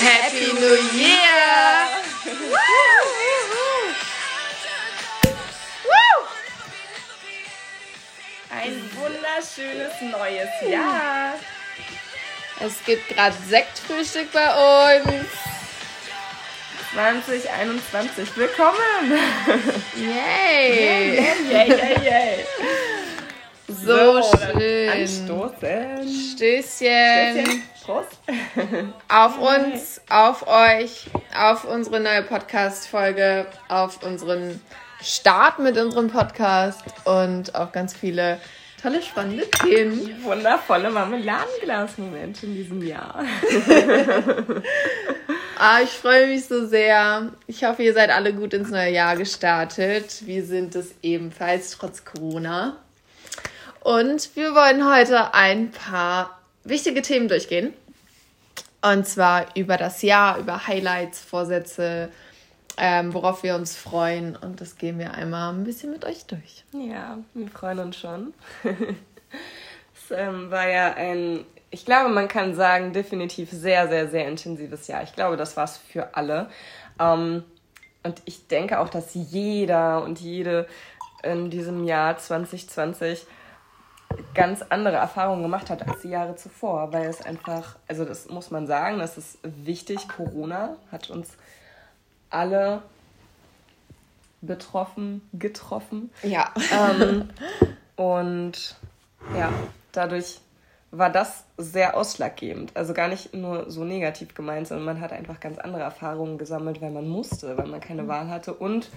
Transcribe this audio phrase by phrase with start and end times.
[0.00, 1.86] Happy New Year!
[8.50, 11.34] Ein wunderschönes neues Jahr.
[12.58, 15.28] Es gibt gerade Sektfrühstück bei uns.
[16.94, 18.36] 2021.
[18.36, 19.20] Willkommen.
[19.94, 21.14] Yay!
[21.48, 22.87] Yay, yay, yay.
[23.84, 24.88] So, dann schön.
[24.90, 26.08] Anstoßen.
[26.32, 27.46] Stößchen.
[27.46, 27.62] Stößchen.
[27.84, 28.18] Prost.
[29.08, 34.60] Auf uns, auf euch, auf unsere neue Podcast-Folge, auf unseren
[35.02, 38.40] Start mit unserem Podcast und auf ganz viele
[38.82, 40.22] tolle, spannende Themen.
[40.22, 43.24] Wundervolle Marmeladenglas-Momente in diesem Jahr.
[45.60, 47.32] Ah, ich freue mich so sehr.
[47.48, 50.24] Ich hoffe, ihr seid alle gut ins neue Jahr gestartet.
[50.24, 52.76] Wir sind es ebenfalls, trotz Corona.
[53.88, 57.72] Und wir wollen heute ein paar wichtige Themen durchgehen.
[58.82, 62.10] Und zwar über das Jahr, über Highlights, Vorsätze,
[62.76, 64.36] ähm, worauf wir uns freuen.
[64.36, 66.64] Und das gehen wir einmal ein bisschen mit euch durch.
[66.72, 68.34] Ja, wir freuen uns schon.
[68.62, 74.86] es ähm, war ja ein, ich glaube, man kann sagen, definitiv sehr, sehr, sehr intensives
[74.86, 75.02] Jahr.
[75.02, 76.50] Ich glaube, das war es für alle.
[77.00, 77.42] Ähm,
[78.02, 80.66] und ich denke auch, dass jeder und jede
[81.22, 83.26] in diesem Jahr 2020
[84.34, 88.50] ganz andere Erfahrungen gemacht hat als die Jahre zuvor, weil es einfach, also das muss
[88.50, 90.08] man sagen, das ist wichtig.
[90.08, 91.30] Corona hat uns
[92.30, 92.82] alle
[94.40, 96.10] betroffen, getroffen.
[96.22, 96.52] Ja.
[96.72, 97.28] Ähm,
[97.96, 98.76] und
[99.36, 99.52] ja,
[99.92, 100.40] dadurch
[100.90, 102.72] war das sehr ausschlaggebend.
[102.74, 106.80] Also gar nicht nur so negativ gemeint, sondern man hat einfach ganz andere Erfahrungen gesammelt,
[106.80, 108.88] weil man musste, weil man keine Wahl hatte und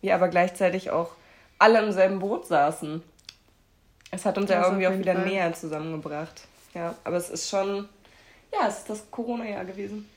[0.00, 1.10] wir aber gleichzeitig auch
[1.58, 3.02] alle im selben Boot saßen.
[4.10, 5.26] Es hat uns Das ja irgendwie auch wieder Fall.
[5.26, 6.42] näher zusammengebracht.
[6.74, 7.88] Ja, aber es ist schon,
[8.52, 10.08] ja, es ist das Corona-Jahr gewesen.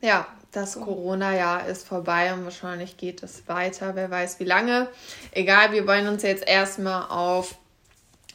[0.00, 4.88] Ja, das Corona-Jahr ist vorbei und wahrscheinlich geht es weiter, wer weiß wie lange.
[5.32, 7.56] Egal, wir wollen uns jetzt erstmal auf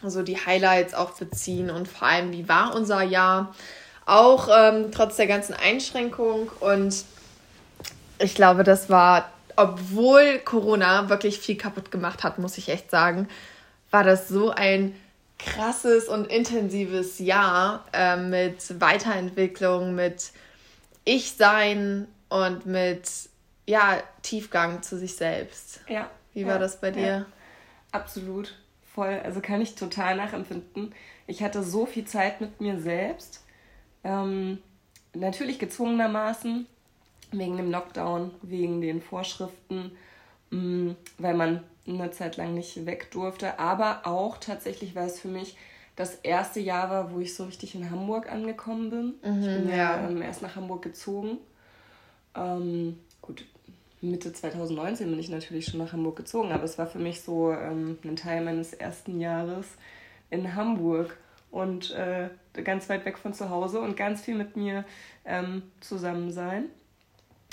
[0.01, 3.55] so die Highlights auch beziehen und vor allem, wie war unser Jahr,
[4.05, 6.51] auch ähm, trotz der ganzen Einschränkung.
[6.59, 7.05] Und
[8.19, 13.29] ich glaube, das war, obwohl Corona wirklich viel kaputt gemacht hat, muss ich echt sagen,
[13.91, 14.93] war das so ein
[15.45, 20.31] krasses und intensives Jahr äh, mit Weiterentwicklung, mit
[21.05, 23.09] Ich-Sein und mit
[23.65, 25.81] ja, Tiefgang zu sich selbst.
[25.87, 26.09] Ja.
[26.33, 27.07] Wie war ja, das bei dir?
[27.07, 27.25] Ja.
[27.91, 28.55] Absolut.
[28.93, 29.19] Voll.
[29.23, 30.93] Also kann ich total nachempfinden.
[31.27, 33.43] Ich hatte so viel Zeit mit mir selbst.
[34.03, 34.59] Ähm,
[35.13, 36.67] natürlich gezwungenermaßen,
[37.31, 39.95] wegen dem Lockdown, wegen den Vorschriften,
[40.49, 43.59] mh, weil man eine Zeit lang nicht weg durfte.
[43.59, 45.57] Aber auch tatsächlich, weil es für mich
[45.95, 49.13] das erste Jahr war, wo ich so richtig in Hamburg angekommen bin.
[49.21, 50.07] ich bin ja, ja.
[50.07, 51.37] ähm, erst nach Hamburg gezogen.
[52.35, 53.45] Ähm, gut,
[54.01, 57.51] Mitte 2019 bin ich natürlich schon nach Hamburg gezogen, aber es war für mich so
[57.51, 59.67] ähm, ein Teil meines ersten Jahres
[60.29, 61.17] in Hamburg
[61.51, 62.29] und äh,
[62.63, 64.83] ganz weit weg von zu Hause und ganz viel mit mir
[65.25, 66.65] ähm, zusammen sein.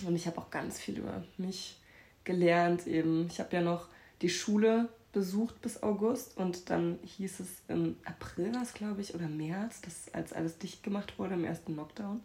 [0.06, 1.78] Und ich habe auch ganz viel über mich
[2.24, 3.26] gelernt eben.
[3.30, 3.88] Ich habe ja noch
[4.22, 9.26] die Schule besucht bis August und dann hieß es im April was glaube ich oder
[9.26, 12.20] März, dass als alles dicht gemacht wurde im ersten Lockdown.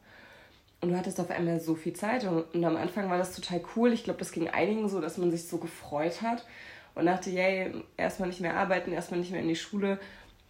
[0.81, 3.61] Und du hattest auf einmal so viel Zeit und, und am Anfang war das total
[3.75, 3.91] cool.
[3.91, 6.45] Ich glaube, das ging einigen so, dass man sich so gefreut hat
[6.93, 9.99] und dachte, yay, erstmal nicht mehr arbeiten, erstmal nicht mehr in die Schule.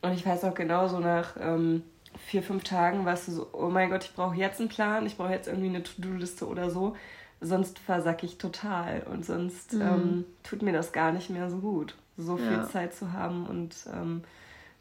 [0.02, 1.84] Und ich weiß auch genau so nach ähm,
[2.26, 5.18] vier, fünf Tagen warst du so, oh mein Gott, ich brauche jetzt einen Plan, ich
[5.18, 6.96] brauche jetzt irgendwie eine To-Do-Liste oder so.
[7.42, 11.94] Sonst versacke ich total und sonst ähm, tut mir das gar nicht mehr so gut,
[12.18, 12.70] so viel Ja.
[12.70, 14.24] Zeit zu haben und ähm,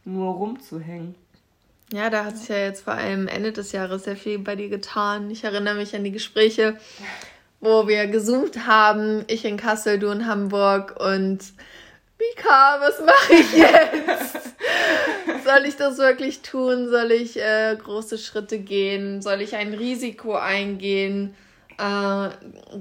[0.04, 1.14] nur rumzuhängen.
[1.92, 4.68] Ja, da hat sich ja jetzt vor allem Ende des Jahres sehr viel bei dir
[4.68, 5.30] getan.
[5.30, 6.76] Ich erinnere mich an die Gespräche,
[7.60, 9.24] wo wir gezoomt haben.
[9.28, 11.40] Ich in Kassel, du in Hamburg und
[12.18, 14.54] Mika, was mache ich jetzt?
[15.44, 16.88] Soll ich das wirklich tun?
[16.88, 19.20] Soll ich äh, große Schritte gehen?
[19.20, 21.34] Soll ich ein Risiko eingehen?
[21.76, 22.30] Äh,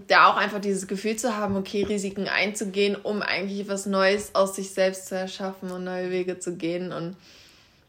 [0.07, 4.56] da auch einfach dieses Gefühl zu haben, okay, Risiken einzugehen, um eigentlich was Neues aus
[4.56, 6.92] sich selbst zu erschaffen und neue Wege zu gehen.
[6.92, 7.16] Und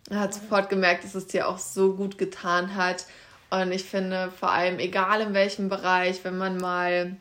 [0.08, 3.06] er hat sofort gemerkt, dass es dir auch so gut getan hat.
[3.50, 7.16] Und ich finde, vor allem, egal in welchem Bereich, wenn man mal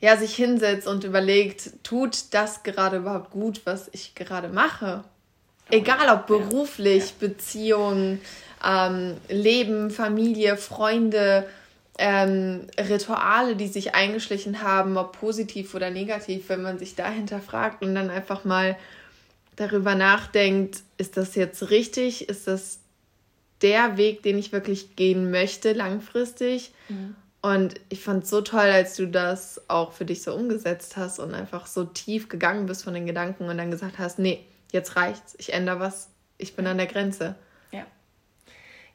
[0.00, 5.02] ja, sich hinsetzt und überlegt, tut das gerade überhaupt gut, was ich gerade mache?
[5.68, 8.20] Egal ob beruflich, Beziehung,
[8.64, 11.48] ähm, Leben, Familie, Freunde,
[11.98, 17.82] ähm, Rituale, die sich eingeschlichen haben, ob positiv oder negativ, wenn man sich dahinter fragt
[17.82, 18.76] und dann einfach mal
[19.56, 22.28] darüber nachdenkt, ist das jetzt richtig?
[22.28, 22.80] Ist das
[23.62, 26.72] der Weg, den ich wirklich gehen möchte, langfristig.
[26.88, 27.16] Mhm.
[27.42, 31.18] Und ich fand es so toll, als du das auch für dich so umgesetzt hast
[31.18, 34.96] und einfach so tief gegangen bist von den Gedanken und dann gesagt hast, nee, jetzt
[34.96, 36.08] reicht's, ich ändere was,
[36.38, 37.36] ich bin an der Grenze.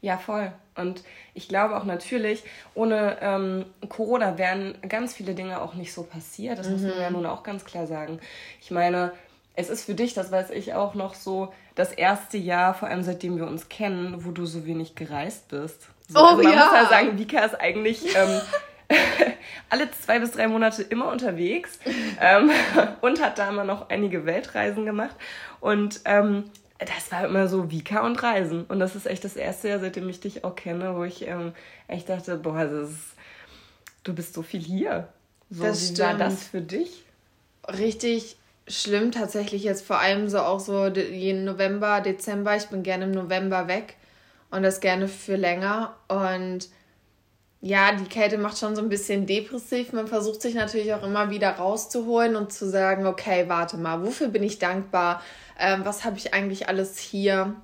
[0.01, 0.13] Ja.
[0.13, 0.51] Ja, voll.
[0.75, 1.03] Und
[1.35, 2.43] ich glaube auch natürlich,
[2.73, 6.57] ohne ähm, Corona wären ganz viele Dinge auch nicht so passiert.
[6.57, 6.73] Das mhm.
[6.73, 7.17] muss man ja mhm.
[7.17, 8.19] nun auch ganz klar sagen.
[8.61, 9.13] Ich meine,
[9.55, 13.03] es ist für dich, das weiß ich auch noch so, das erste Jahr, vor allem
[13.03, 15.87] seitdem wir uns kennen, wo du so wenig gereist bist.
[16.07, 16.65] So, oh also man ja.
[16.65, 18.41] muss ja sagen, Vika ist eigentlich ähm,
[19.69, 21.79] alle zwei bis drei Monate immer unterwegs
[22.19, 22.49] ähm,
[23.01, 25.15] und hat da immer noch einige Weltreisen gemacht.
[25.59, 26.45] Und ähm,
[26.85, 28.65] das war immer so Vika und Reisen.
[28.65, 31.53] Und das ist echt das erste Jahr, seitdem ich dich auch kenne, wo ich ähm,
[31.87, 33.15] echt dachte, boah, ist,
[34.03, 35.07] du bist so viel hier.
[35.49, 35.99] So, das wie stimmt.
[35.99, 37.05] war das für dich?
[37.67, 38.37] Richtig
[38.67, 42.55] schlimm tatsächlich jetzt vor allem so auch so jeden November, Dezember.
[42.55, 43.95] Ich bin gerne im November weg
[44.49, 45.95] und das gerne für länger.
[46.07, 46.69] Und
[47.61, 49.93] ja, die Kälte macht schon so ein bisschen depressiv.
[49.93, 54.29] Man versucht sich natürlich auch immer wieder rauszuholen und zu sagen, okay, warte mal, wofür
[54.29, 55.21] bin ich dankbar?
[55.59, 57.55] Ähm, was habe ich eigentlich alles hier?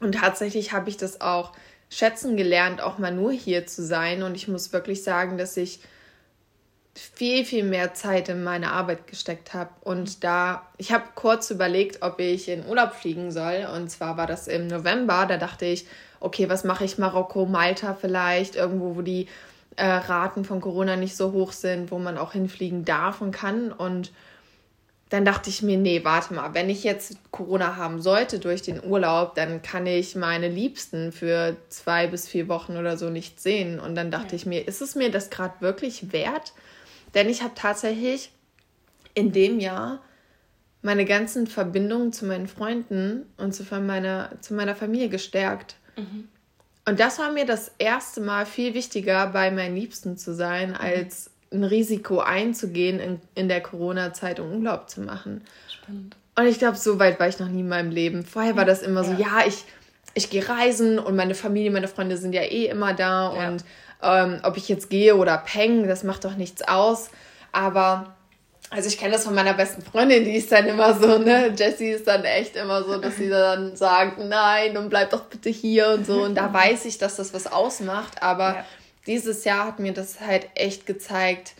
[0.00, 1.52] Und tatsächlich habe ich das auch
[1.88, 4.22] schätzen gelernt, auch mal nur hier zu sein.
[4.22, 5.80] Und ich muss wirklich sagen, dass ich
[6.94, 9.70] viel, viel mehr Zeit in meine Arbeit gesteckt habe.
[9.80, 13.66] Und da, ich habe kurz überlegt, ob ich in Urlaub fliegen soll.
[13.74, 15.24] Und zwar war das im November.
[15.26, 15.86] Da dachte ich,
[16.20, 16.98] okay, was mache ich?
[16.98, 19.26] Marokko, Malta vielleicht, irgendwo, wo die
[19.76, 23.72] äh, Raten von Corona nicht so hoch sind, wo man auch hinfliegen darf und kann.
[23.72, 24.12] Und
[25.08, 28.82] dann dachte ich mir, nee, warte mal, wenn ich jetzt Corona haben sollte durch den
[28.84, 33.80] Urlaub, dann kann ich meine Liebsten für zwei bis vier Wochen oder so nicht sehen.
[33.80, 34.34] Und dann dachte ja.
[34.36, 36.52] ich mir, ist es mir das gerade wirklich wert?
[37.14, 38.30] Denn ich habe tatsächlich
[39.14, 40.00] in dem Jahr
[40.82, 45.76] meine ganzen Verbindungen zu meinen Freunden und zu meiner, zu meiner Familie gestärkt.
[46.00, 46.28] Mhm.
[46.86, 50.76] Und das war mir das erste Mal viel wichtiger, bei meinen Liebsten zu sein, mhm.
[50.76, 55.42] als ein Risiko einzugehen, in, in der Corona-Zeit um Urlaub zu machen.
[55.68, 56.16] Spannend.
[56.36, 58.24] Und ich glaube, so weit war ich noch nie in meinem Leben.
[58.24, 59.64] Vorher war das immer so, ja, ja ich,
[60.14, 63.48] ich gehe reisen und meine Familie, meine Freunde sind ja eh immer da ja.
[63.48, 63.64] und
[64.02, 67.10] ähm, ob ich jetzt gehe oder peng, das macht doch nichts aus.
[67.52, 68.14] Aber
[68.70, 71.90] also ich kenne das von meiner besten Freundin, die ist dann immer so, ne, Jessie
[71.90, 75.90] ist dann echt immer so, dass sie dann sagt, nein und bleib doch bitte hier
[75.90, 76.22] und so.
[76.22, 78.22] Und da weiß ich, dass das was ausmacht.
[78.22, 78.64] Aber ja.
[79.08, 81.54] dieses Jahr hat mir das halt echt gezeigt,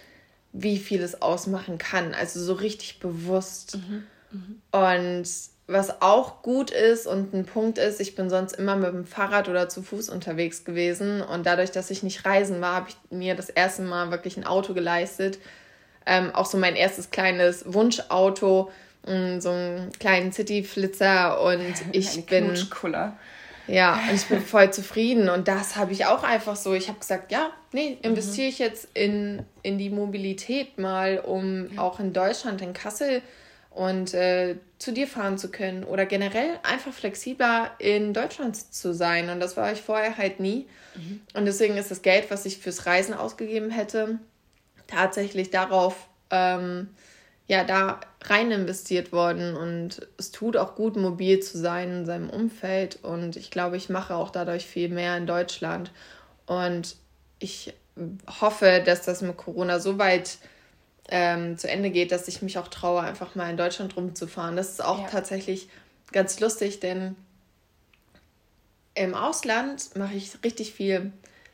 [0.52, 2.14] wie viel es ausmachen kann.
[2.14, 3.76] Also so richtig bewusst.
[3.76, 4.06] Mhm.
[4.30, 4.62] Mhm.
[4.70, 5.28] Und
[5.66, 9.48] was auch gut ist und ein Punkt ist, ich bin sonst immer mit dem Fahrrad
[9.48, 13.34] oder zu Fuß unterwegs gewesen und dadurch, dass ich nicht reisen war, habe ich mir
[13.34, 15.38] das erste Mal wirklich ein Auto geleistet.
[16.06, 18.70] Ähm, auch so mein erstes kleines Wunschauto,
[19.06, 22.56] mm, so einen kleinen City-Flitzer und ich bin...
[23.67, 26.75] Ja, und ich bin voll zufrieden und das habe ich auch einfach so.
[26.75, 31.81] Ich habe gesagt, ja, nee, investiere ich jetzt in, in die Mobilität mal, um ja.
[31.81, 33.23] auch in Deutschland, in Kassel,
[33.70, 39.31] und äh, zu dir fahren zu können oder generell einfach flexibler in Deutschland zu sein.
[39.31, 40.67] Und das war ich vorher halt nie.
[40.97, 41.20] Mhm.
[41.35, 44.19] Und deswegen ist das Geld, was ich fürs Reisen ausgegeben hätte,
[44.90, 46.88] tatsächlich darauf, ähm,
[47.46, 49.56] ja, da rein investiert worden.
[49.56, 52.98] Und es tut auch gut, mobil zu sein in seinem Umfeld.
[53.02, 55.92] Und ich glaube, ich mache auch dadurch viel mehr in Deutschland.
[56.47, 56.97] Und
[57.38, 57.75] ich
[58.40, 60.38] hoffe, dass das mit Corona so weit
[61.09, 64.56] ähm, zu Ende geht, dass ich mich auch traue, einfach mal in Deutschland rumzufahren.
[64.56, 65.09] Das ist auch ja.
[65.09, 65.68] tatsächlich
[66.12, 67.16] ganz lustig, denn
[68.94, 71.12] im Ausland mache ich richtig viel.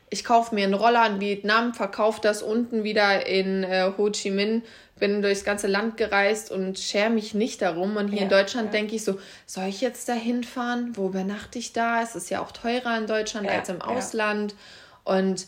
[0.09, 4.31] Ich kaufe mir einen Roller in Vietnam, verkaufe das unten wieder in äh, Ho Chi
[4.31, 4.63] Minh,
[4.99, 7.97] bin durchs ganze Land gereist und schere mich nicht darum.
[7.97, 8.73] Und hier ja, in Deutschland ja.
[8.73, 10.97] denke ich so, soll ich jetzt da hinfahren?
[10.97, 12.03] Wo übernachte ich da?
[12.03, 14.55] Es ist ja auch teurer in Deutschland ja, als im Ausland.
[15.05, 15.47] Und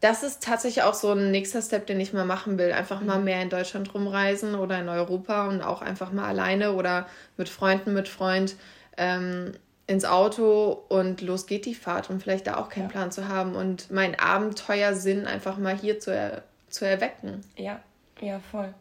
[0.00, 2.72] das ist tatsächlich auch so ein nächster Step, den ich mal machen will.
[2.72, 3.24] Einfach mal mhm.
[3.24, 7.94] mehr in Deutschland rumreisen oder in Europa und auch einfach mal alleine oder mit Freunden,
[7.94, 8.56] mit Freund
[8.96, 9.52] ähm,
[9.86, 12.90] ins Auto und los geht die Fahrt und vielleicht da auch keinen ja.
[12.90, 17.42] Plan zu haben und meinen Abenteuersinn einfach mal hier zu, er zu erwecken.
[17.56, 17.80] Ja,
[18.20, 18.72] ja, voll.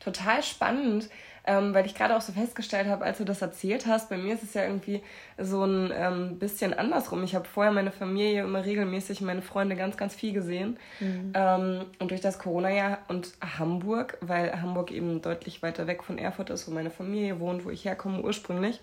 [0.00, 1.08] Total spannend
[1.44, 4.34] ähm, weil ich gerade auch so festgestellt habe, als du das erzählt hast, bei mir
[4.34, 5.02] ist es ja irgendwie
[5.38, 7.24] so ein ähm, bisschen andersrum.
[7.24, 10.78] Ich habe vorher meine Familie immer regelmäßig, meine Freunde ganz, ganz viel gesehen.
[11.00, 11.32] Mhm.
[11.34, 16.50] Ähm, und durch das Corona-Jahr und Hamburg, weil Hamburg eben deutlich weiter weg von Erfurt
[16.50, 18.80] ist, wo meine Familie wohnt, wo ich herkomme ursprünglich,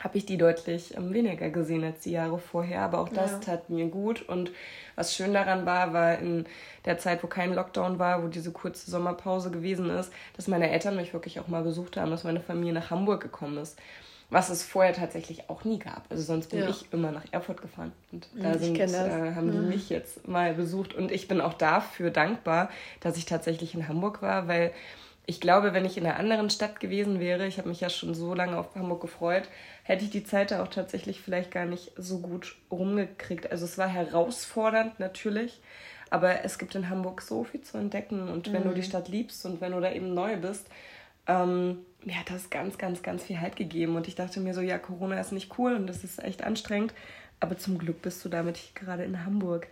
[0.00, 2.82] habe ich die deutlich ähm, weniger gesehen als die Jahre vorher.
[2.82, 3.38] Aber auch das ja.
[3.38, 4.22] tat mir gut.
[4.28, 4.50] Und
[4.96, 6.46] was schön daran war, war in
[6.86, 10.96] der Zeit, wo kein Lockdown war, wo diese kurze Sommerpause gewesen ist, dass meine Eltern
[10.96, 13.78] mich wirklich auch mal besucht haben, dass meine Familie nach Hamburg gekommen ist.
[14.30, 16.04] was es vorher tatsächlich auch nie gab.
[16.08, 16.68] Also sonst bin ja.
[16.68, 17.92] ich immer nach Erfurt gefahren.
[18.12, 19.62] Und da sind, äh, haben die ja.
[19.62, 20.94] mich jetzt mal besucht.
[20.94, 24.72] Und ich bin auch dafür dankbar, dass ich tatsächlich in Hamburg war, weil
[25.26, 28.14] ich glaube, wenn ich in einer anderen Stadt gewesen wäre, ich habe mich ja schon
[28.14, 29.44] so lange auf Hamburg gefreut,
[29.82, 33.50] hätte ich die Zeit da auch tatsächlich vielleicht gar nicht so gut rumgekriegt.
[33.50, 35.60] Also es war herausfordernd natürlich,
[36.10, 38.28] aber es gibt in Hamburg so viel zu entdecken.
[38.28, 38.52] Und mhm.
[38.52, 38.86] wenn du die mhm.
[38.86, 40.66] Stadt liebst und wenn du da eben neu bist,
[41.26, 43.96] ähm, mir hat das ganz, ganz, ganz viel Halt gegeben.
[43.96, 46.94] Und ich dachte mir so, ja, Corona ist nicht cool und das ist echt anstrengend.
[47.38, 49.68] Aber zum Glück bist du damit gerade in Hamburg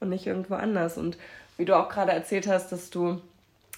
[0.00, 0.96] und nicht irgendwo anders.
[0.96, 1.18] Und
[1.56, 3.20] wie du auch gerade erzählt hast, dass du,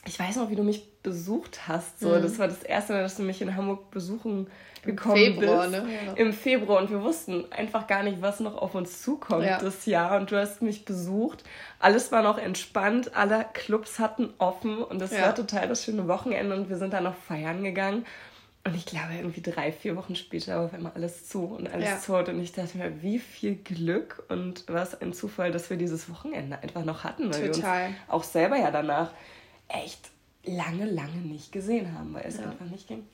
[0.06, 2.00] ich weiß noch, wie du mich besucht hast.
[2.00, 2.22] So, mhm.
[2.22, 4.48] das war das erste Mal, dass du mich in Hamburg besuchen
[4.84, 5.82] gekommen Im Februar, bist.
[5.82, 5.94] Ne?
[6.06, 6.12] Ja.
[6.14, 9.58] Im Februar und wir wussten einfach gar nicht, was noch auf uns zukommt ja.
[9.58, 10.18] das Jahr.
[10.18, 11.44] Und du hast mich besucht.
[11.78, 15.22] Alles war noch entspannt, alle Clubs hatten offen und das ja.
[15.22, 18.04] war total das schöne Wochenende und wir sind dann noch feiern gegangen.
[18.66, 21.88] Und ich glaube, irgendwie drei, vier Wochen später war auf einmal alles zu und alles
[21.88, 21.96] ja.
[21.98, 22.30] tot.
[22.30, 26.58] Und ich dachte mir, wie viel Glück und was ein Zufall, dass wir dieses Wochenende
[26.62, 27.24] einfach noch hatten.
[27.24, 27.80] Weil Total.
[27.80, 29.10] wir uns auch selber ja danach
[29.68, 30.10] echt
[30.44, 32.44] lange, lange nicht gesehen haben, weil es ja.
[32.44, 33.06] einfach nicht ging.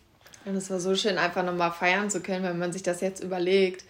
[0.44, 3.22] Und es war so schön, einfach nochmal feiern zu können, wenn man sich das jetzt
[3.22, 3.84] überlegt.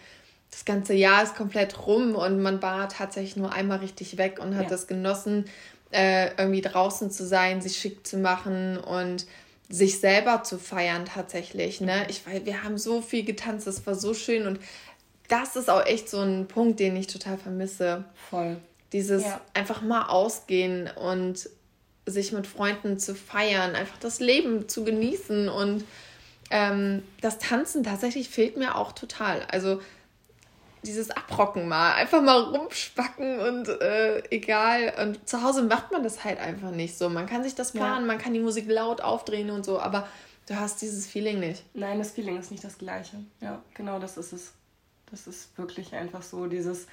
[0.50, 4.56] Das ganze Jahr ist komplett rum und man war tatsächlich nur einmal richtig weg und
[4.56, 4.68] hat ja.
[4.68, 5.44] das genossen,
[5.92, 9.26] äh, irgendwie draußen zu sein, sich schick zu machen und
[9.68, 11.80] sich selber zu feiern tatsächlich.
[11.80, 12.04] Ne?
[12.08, 14.58] Ich, weil wir haben so viel getanzt, das war so schön und
[15.28, 18.04] das ist auch echt so ein Punkt, den ich total vermisse.
[18.28, 18.56] Voll.
[18.92, 19.40] Dieses ja.
[19.54, 21.48] einfach mal ausgehen und
[22.10, 25.84] sich mit Freunden zu feiern, einfach das Leben zu genießen und
[26.50, 29.42] ähm, das Tanzen tatsächlich fehlt mir auch total.
[29.50, 29.80] Also
[30.82, 34.94] dieses Abrocken mal, einfach mal rumspacken und äh, egal.
[35.00, 37.08] Und zu Hause macht man das halt einfach nicht so.
[37.08, 38.06] Man kann sich das planen, ja.
[38.06, 40.08] man kann die Musik laut aufdrehen und so, aber
[40.48, 41.64] du hast dieses Feeling nicht.
[41.74, 43.16] Nein, das Feeling ist nicht das gleiche.
[43.40, 44.52] Ja, genau das ist es.
[45.10, 46.86] Das ist wirklich einfach so dieses,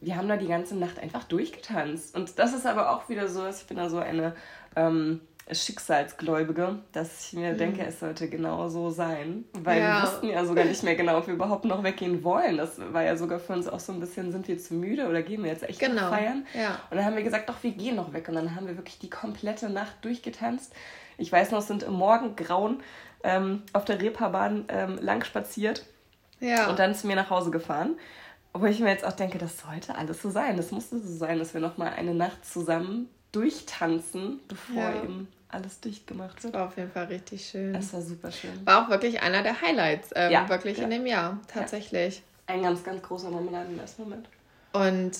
[0.00, 2.16] wir haben da die ganze Nacht einfach durchgetanzt.
[2.16, 4.34] Und das ist aber auch wieder so, ich bin da so eine
[4.76, 5.20] ähm,
[5.52, 7.58] Schicksalsgläubige, dass ich mir mhm.
[7.58, 9.44] denke, es sollte genau so sein.
[9.52, 9.96] Weil ja.
[9.96, 12.56] wir wussten ja sogar nicht mehr genau, ob wir überhaupt noch weggehen wollen.
[12.56, 15.22] Das war ja sogar für uns auch so ein bisschen, sind wir zu müde oder
[15.22, 16.08] gehen wir jetzt echt genau.
[16.08, 16.46] feiern?
[16.54, 16.80] Ja.
[16.90, 18.28] Und dann haben wir gesagt, doch, wir gehen noch weg.
[18.28, 20.72] Und dann haben wir wirklich die komplette Nacht durchgetanzt.
[21.18, 22.82] Ich weiß noch, sind im Morgengrauen
[23.22, 25.84] ähm, auf der Reeperbahn ähm, lang spaziert
[26.40, 26.68] ja.
[26.70, 27.96] und dann zu mir nach Hause gefahren.
[28.52, 30.56] Wo ich mir jetzt auch denke, das sollte alles so sein.
[30.56, 35.02] Das musste so sein, dass wir noch mal eine Nacht zusammen durchtanzen, bevor ja.
[35.02, 36.54] eben alles dicht gemacht wird.
[36.54, 37.74] War auf jeden Fall richtig schön.
[37.74, 38.64] Es war super schön.
[38.64, 40.84] War auch wirklich einer der Highlights, ähm, ja, wirklich ja.
[40.84, 42.22] in dem Jahr, tatsächlich.
[42.46, 44.28] Ein ganz, ganz großer Moment im ersten Moment.
[44.72, 45.12] Und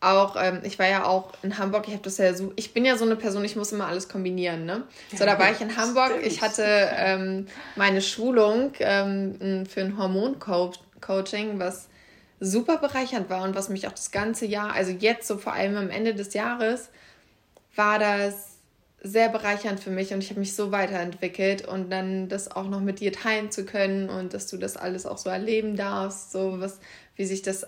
[0.00, 2.84] auch, ähm, ich war ja auch in Hamburg, ich habe das ja so, ich bin
[2.84, 4.82] ja so eine Person, ich muss immer alles kombinieren, ne?
[5.16, 6.26] So, da war ich in Hamburg, stimmt.
[6.26, 11.88] ich hatte ähm, meine Schulung ähm, für ein Hormoncoaching, was
[12.40, 15.76] super bereichernd war und was mich auch das ganze Jahr, also jetzt so vor allem
[15.76, 16.90] am Ende des Jahres,
[17.74, 18.54] war das
[19.02, 22.80] sehr bereichernd für mich und ich habe mich so weiterentwickelt und dann das auch noch
[22.80, 26.58] mit dir teilen zu können und dass du das alles auch so erleben darfst, so
[26.58, 26.78] was,
[27.14, 27.66] wie sich das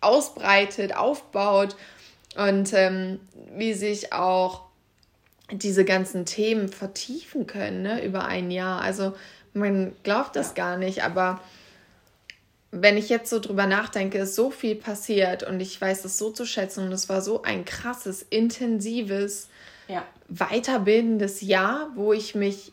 [0.00, 1.76] ausbreitet, aufbaut
[2.36, 3.20] und ähm,
[3.56, 4.62] wie sich auch
[5.50, 8.80] diese ganzen Themen vertiefen können ne, über ein Jahr.
[8.80, 9.14] Also
[9.52, 10.54] man glaubt das ja.
[10.54, 11.40] gar nicht, aber
[12.70, 16.30] wenn ich jetzt so drüber nachdenke, ist so viel passiert und ich weiß es so
[16.30, 19.48] zu schätzen und es war so ein krasses, intensives,
[19.88, 20.04] ja.
[20.28, 22.72] weiterbildendes Jahr, wo ich mich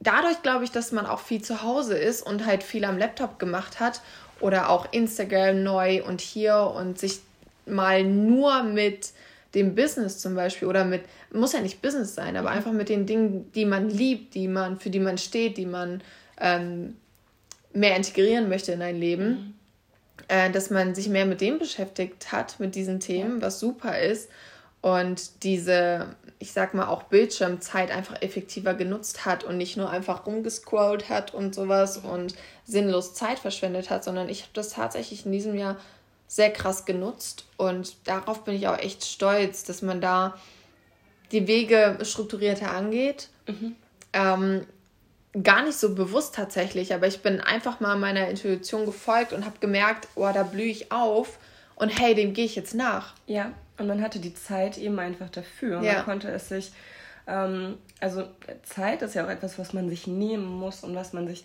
[0.00, 3.38] dadurch glaube ich, dass man auch viel zu Hause ist und halt viel am Laptop
[3.38, 4.00] gemacht hat
[4.40, 7.20] oder auch Instagram neu und hier und sich
[7.66, 9.12] mal nur mit
[9.54, 12.56] dem Business zum Beispiel oder mit, muss ja nicht Business sein, aber mhm.
[12.56, 16.02] einfach mit den Dingen, die man liebt, die man, für die man steht, die man
[16.38, 16.96] ähm,
[17.76, 19.54] mehr integrieren möchte in ein Leben, mhm.
[20.28, 23.46] äh, dass man sich mehr mit dem beschäftigt hat, mit diesen Themen, ja.
[23.46, 24.30] was super ist
[24.80, 26.06] und diese,
[26.38, 31.34] ich sag mal, auch Bildschirmzeit einfach effektiver genutzt hat und nicht nur einfach rumgescrollt hat
[31.34, 35.76] und sowas und sinnlos Zeit verschwendet hat, sondern ich habe das tatsächlich in diesem Jahr
[36.28, 40.34] sehr krass genutzt und darauf bin ich auch echt stolz, dass man da
[41.30, 43.28] die Wege strukturierter angeht.
[43.46, 43.76] Mhm.
[44.12, 44.66] Ähm,
[45.42, 49.58] gar nicht so bewusst tatsächlich, aber ich bin einfach mal meiner Intuition gefolgt und habe
[49.60, 51.38] gemerkt, oh, da blühe ich auf
[51.74, 53.14] und hey, dem gehe ich jetzt nach.
[53.26, 55.82] Ja, und man hatte die Zeit eben einfach dafür.
[55.82, 55.94] Ja.
[55.94, 56.72] Man konnte es sich,
[57.26, 58.24] ähm, also
[58.62, 61.44] Zeit ist ja auch etwas, was man sich nehmen muss und was man sich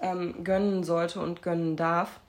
[0.00, 2.20] ähm, gönnen sollte und gönnen darf.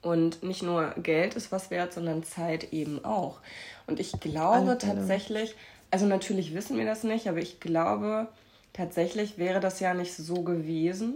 [0.00, 3.40] Und nicht nur Geld ist was wert, sondern Zeit eben auch.
[3.86, 5.54] Und ich glaube tatsächlich,
[5.90, 8.28] also natürlich wissen wir das nicht, aber ich glaube,
[8.74, 11.14] tatsächlich wäre das ja nicht so gewesen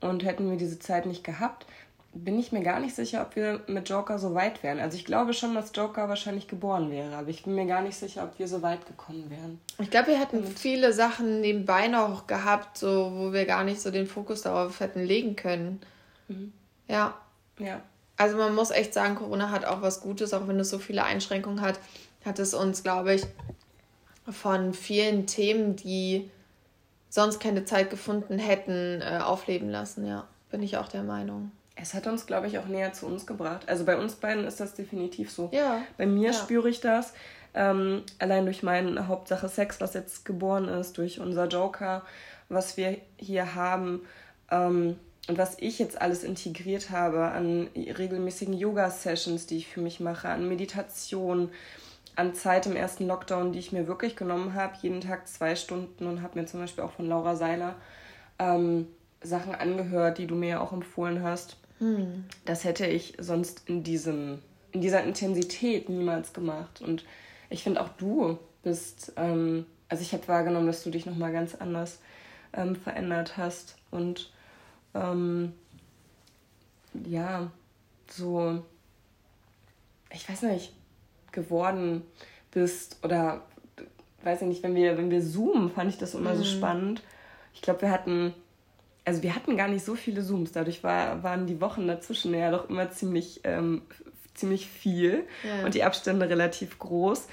[0.00, 1.66] Und hätten wir diese Zeit nicht gehabt,
[2.14, 4.80] bin ich mir gar nicht sicher, ob wir mit Joker so weit wären.
[4.80, 7.96] Also ich glaube schon, dass Joker wahrscheinlich geboren wäre, aber ich bin mir gar nicht
[7.96, 9.58] sicher, ob wir so weit gekommen wären.
[9.78, 13.90] Ich glaube, wir hätten viele Sachen nebenbei noch gehabt, so wo wir gar nicht so
[13.90, 15.80] den Fokus darauf hätten legen können.
[16.28, 16.52] Mhm.
[16.86, 17.14] Ja.
[17.58, 17.80] Ja.
[18.18, 21.04] Also man muss echt sagen, Corona hat auch was Gutes, auch wenn es so viele
[21.04, 21.80] Einschränkungen hat,
[22.26, 23.22] hat es uns, glaube ich,
[24.30, 26.30] von vielen Themen, die
[27.12, 30.06] sonst keine Zeit gefunden hätten, äh, aufleben lassen.
[30.06, 31.52] Ja, bin ich auch der Meinung.
[31.76, 33.68] Es hat uns, glaube ich, auch näher zu uns gebracht.
[33.68, 35.50] Also bei uns beiden ist das definitiv so.
[35.52, 35.82] Ja.
[35.98, 36.32] Bei mir ja.
[36.32, 37.12] spüre ich das.
[37.52, 42.02] Ähm, allein durch meinen Hauptsache Sex, was jetzt geboren ist, durch unser Joker,
[42.48, 44.06] was wir hier haben
[44.50, 44.96] ähm,
[45.28, 50.28] und was ich jetzt alles integriert habe an regelmäßigen Yoga-Sessions, die ich für mich mache,
[50.28, 51.50] an Meditation,
[52.14, 56.06] an Zeit im ersten Lockdown, die ich mir wirklich genommen habe, jeden Tag zwei Stunden
[56.06, 57.74] und habe mir zum Beispiel auch von Laura Seiler
[58.38, 58.86] ähm,
[59.22, 61.56] Sachen angehört, die du mir ja auch empfohlen hast.
[61.78, 62.24] Hm.
[62.44, 64.40] Das hätte ich sonst in diesem,
[64.72, 66.80] in dieser Intensität niemals gemacht.
[66.82, 67.04] Und
[67.50, 71.54] ich finde auch du bist, ähm, also ich habe wahrgenommen, dass du dich nochmal ganz
[71.54, 71.98] anders
[72.52, 73.76] ähm, verändert hast.
[73.90, 74.30] Und
[74.94, 75.54] ähm,
[77.06, 77.50] ja,
[78.10, 78.62] so,
[80.10, 80.74] ich weiß nicht,
[81.32, 82.02] geworden
[82.50, 83.42] bist oder
[84.22, 86.38] weiß ich nicht, wenn wir, wenn wir zoomen, fand ich das immer mhm.
[86.38, 87.02] so spannend.
[87.54, 88.34] Ich glaube, wir hatten
[89.04, 92.50] also wir hatten gar nicht so viele Zooms, dadurch war, waren die Wochen dazwischen ja
[92.50, 93.82] doch immer ziemlich, ähm,
[94.34, 95.64] ziemlich viel ja.
[95.64, 97.26] und die Abstände relativ groß.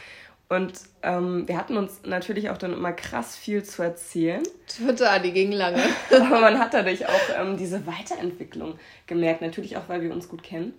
[0.51, 4.41] Und ähm, wir hatten uns natürlich auch dann immer krass viel zu erzählen.
[4.83, 5.83] Total, die ging lange.
[6.11, 9.41] Aber man hat dadurch auch ähm, diese Weiterentwicklung gemerkt.
[9.41, 10.73] Natürlich auch, weil wir uns gut kennen.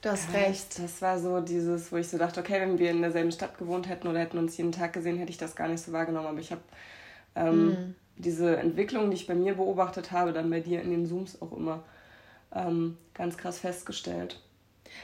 [0.00, 0.78] Du hast ja, recht.
[0.78, 3.88] Das war so dieses, wo ich so dachte, okay, wenn wir in derselben Stadt gewohnt
[3.88, 6.28] hätten oder hätten uns jeden Tag gesehen, hätte ich das gar nicht so wahrgenommen.
[6.28, 6.62] Aber ich habe
[7.34, 11.06] ähm, mhm diese Entwicklung, die ich bei mir beobachtet habe, dann bei dir in den
[11.06, 11.82] Zooms auch immer
[12.54, 14.40] ähm, ganz krass festgestellt.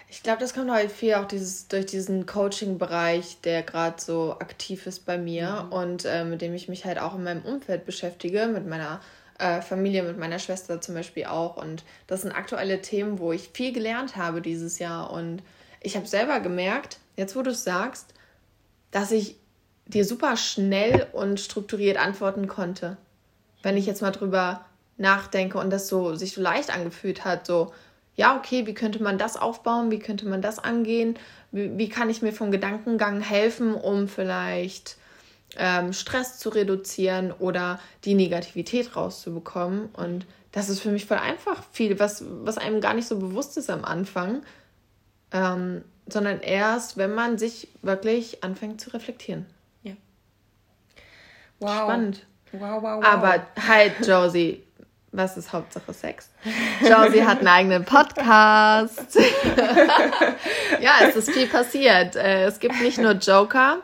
[0.09, 4.87] Ich glaube, das kommt halt viel auch dieses, durch diesen Coaching-Bereich, der gerade so aktiv
[4.87, 5.73] ist bei mir mhm.
[5.73, 9.01] und äh, mit dem ich mich halt auch in meinem Umfeld beschäftige, mit meiner
[9.39, 11.57] äh, Familie, mit meiner Schwester zum Beispiel auch.
[11.57, 15.11] Und das sind aktuelle Themen, wo ich viel gelernt habe dieses Jahr.
[15.11, 15.43] Und
[15.81, 18.15] ich habe selber gemerkt, jetzt wo du es sagst,
[18.91, 19.37] dass ich
[19.87, 22.97] dir super schnell und strukturiert antworten konnte
[23.67, 24.65] wenn ich jetzt mal drüber
[24.97, 27.73] nachdenke und das so sich so leicht angefühlt hat, so,
[28.15, 31.19] ja, okay, wie könnte man das aufbauen, wie könnte man das angehen,
[31.51, 34.99] wie, wie kann ich mir vom Gedankengang helfen, um vielleicht
[35.59, 39.87] ähm, Stress zu reduzieren oder die Negativität rauszubekommen.
[39.93, 43.57] Und das ist für mich voll einfach viel, was, was einem gar nicht so bewusst
[43.57, 44.43] ist am Anfang,
[45.33, 49.47] ähm, sondern erst, wenn man sich wirklich anfängt zu reflektieren.
[49.83, 49.93] Ja.
[51.59, 51.71] Wow.
[51.71, 52.27] Spannend.
[52.53, 53.05] Wow, wow, wow.
[53.05, 54.63] Aber halt, Josie,
[55.13, 56.31] was ist Hauptsache Sex?
[56.81, 59.17] Josie hat einen eigenen Podcast.
[60.81, 62.17] ja, es ist viel passiert.
[62.17, 63.81] Äh, es gibt nicht nur Joker.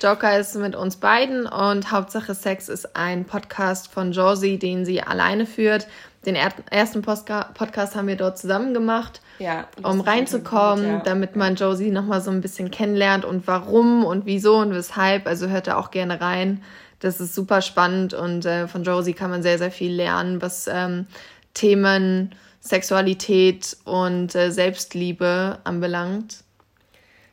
[0.00, 5.02] Joker ist mit uns beiden und Hauptsache Sex ist ein Podcast von Josie, den sie
[5.02, 5.86] alleine führt.
[6.26, 11.02] Den ersten Podcast haben wir dort zusammen gemacht, ja, um reinzukommen, gut, ja.
[11.04, 15.26] damit man Josie nochmal so ein bisschen kennenlernt und warum und wieso und weshalb.
[15.26, 16.62] Also hört da auch gerne rein.
[17.00, 20.66] Das ist super spannend und äh, von Josie kann man sehr, sehr viel lernen, was
[20.66, 21.06] ähm,
[21.52, 26.43] Themen Sexualität und äh, Selbstliebe anbelangt.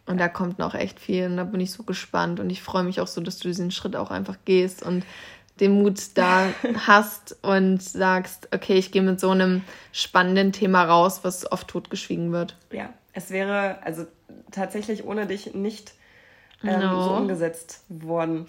[0.05, 2.83] Und da kommt noch echt viel und da bin ich so gespannt und ich freue
[2.83, 5.05] mich auch so, dass du diesen Schritt auch einfach gehst und
[5.59, 6.47] den Mut da
[6.87, 9.61] hast und sagst, okay, ich gehe mit so einem
[9.91, 12.57] spannenden Thema raus, was oft totgeschwiegen wird.
[12.71, 14.05] Ja, es wäre also
[14.51, 15.93] tatsächlich ohne dich nicht
[16.63, 17.03] ähm, no.
[17.03, 18.47] so umgesetzt worden.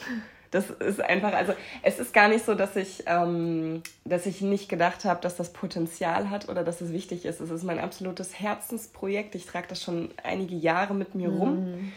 [0.52, 4.68] Das ist einfach, also es ist gar nicht so, dass ich, ähm, dass ich nicht
[4.68, 7.40] gedacht habe, dass das Potenzial hat oder dass es wichtig ist.
[7.40, 9.34] Es ist mein absolutes Herzensprojekt.
[9.34, 11.70] Ich trage das schon einige Jahre mit mir rum.
[11.70, 11.92] Mhm.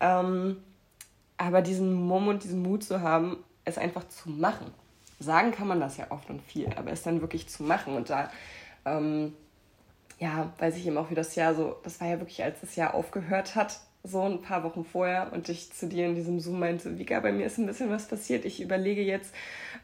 [0.00, 0.56] Ähm,
[1.36, 4.74] aber diesen Mumm und diesen Mut zu haben, es einfach zu machen.
[5.20, 8.10] Sagen kann man das ja oft und viel, aber es dann wirklich zu machen und
[8.10, 8.30] da,
[8.84, 9.32] ähm,
[10.18, 12.74] ja, weiß ich eben auch, wie das Jahr so, das war ja wirklich, als das
[12.74, 16.58] Jahr aufgehört hat, so ein paar Wochen vorher und ich zu dir in diesem Zoom
[16.58, 18.44] meinte, Vika, bei mir ist ein bisschen was passiert.
[18.44, 19.32] Ich überlege jetzt,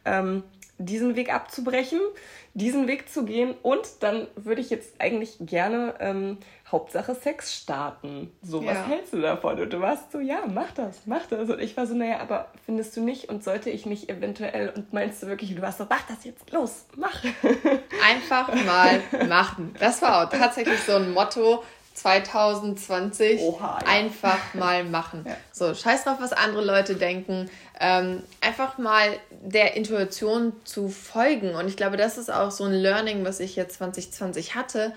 [0.04, 0.42] ähm,
[0.78, 2.00] diesen Weg abzubrechen,
[2.54, 6.38] diesen Weg zu gehen und dann würde ich jetzt eigentlich gerne ähm,
[6.70, 8.30] Hauptsache Sex starten.
[8.42, 8.70] So, ja.
[8.70, 9.58] was hältst du davon?
[9.58, 11.50] Und du warst so, ja, mach das, mach das.
[11.50, 14.92] Und ich war so, naja, aber findest du nicht und sollte ich nicht eventuell und
[14.92, 17.24] meinst du wirklich, du warst so, mach das jetzt, los, mach.
[18.08, 19.74] Einfach mal machen.
[19.80, 21.64] Das war auch tatsächlich so ein Motto,
[21.98, 23.86] 2020 Oha, ja.
[23.86, 25.24] einfach mal machen.
[25.28, 25.36] Ja.
[25.52, 27.50] So, scheiß drauf, was andere Leute denken.
[27.78, 29.08] Ähm, einfach mal
[29.42, 31.54] der Intuition zu folgen.
[31.54, 34.94] Und ich glaube, das ist auch so ein Learning, was ich jetzt 2020 hatte,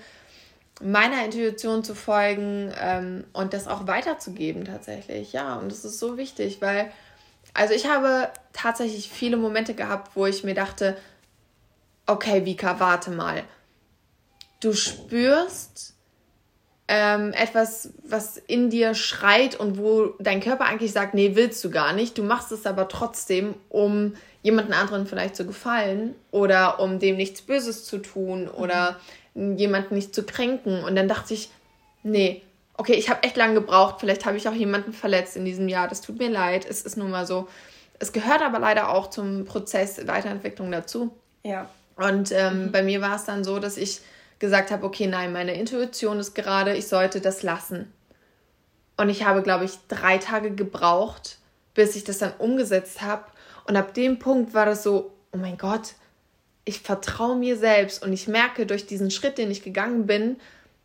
[0.80, 5.32] meiner Intuition zu folgen ähm, und das auch weiterzugeben tatsächlich.
[5.32, 6.90] Ja, und das ist so wichtig, weil,
[7.52, 10.96] also ich habe tatsächlich viele Momente gehabt, wo ich mir dachte,
[12.06, 13.42] okay, Vika, warte mal.
[14.60, 15.91] Du spürst
[16.94, 21.70] ähm, etwas, was in dir schreit und wo dein Körper eigentlich sagt, nee, willst du
[21.70, 22.18] gar nicht.
[22.18, 27.40] Du machst es aber trotzdem, um jemanden anderen vielleicht zu gefallen oder um dem nichts
[27.40, 29.00] Böses zu tun oder
[29.32, 29.56] mhm.
[29.56, 30.84] jemanden nicht zu kränken.
[30.84, 31.48] Und dann dachte ich,
[32.02, 32.42] nee,
[32.76, 33.96] okay, ich habe echt lange gebraucht.
[34.00, 35.88] Vielleicht habe ich auch jemanden verletzt in diesem Jahr.
[35.88, 36.66] Das tut mir leid.
[36.68, 37.48] Es ist nun mal so.
[38.00, 41.16] Es gehört aber leider auch zum Prozess Weiterentwicklung dazu.
[41.42, 41.70] Ja.
[41.96, 42.72] Und ähm, mhm.
[42.72, 44.02] bei mir war es dann so, dass ich
[44.42, 47.92] gesagt habe, okay, nein, meine Intuition ist gerade, ich sollte das lassen.
[48.96, 51.38] Und ich habe, glaube ich, drei Tage gebraucht,
[51.74, 53.24] bis ich das dann umgesetzt habe.
[53.68, 55.94] Und ab dem Punkt war das so, oh mein Gott,
[56.64, 60.40] ich vertraue mir selbst und ich merke durch diesen Schritt, den ich gegangen bin,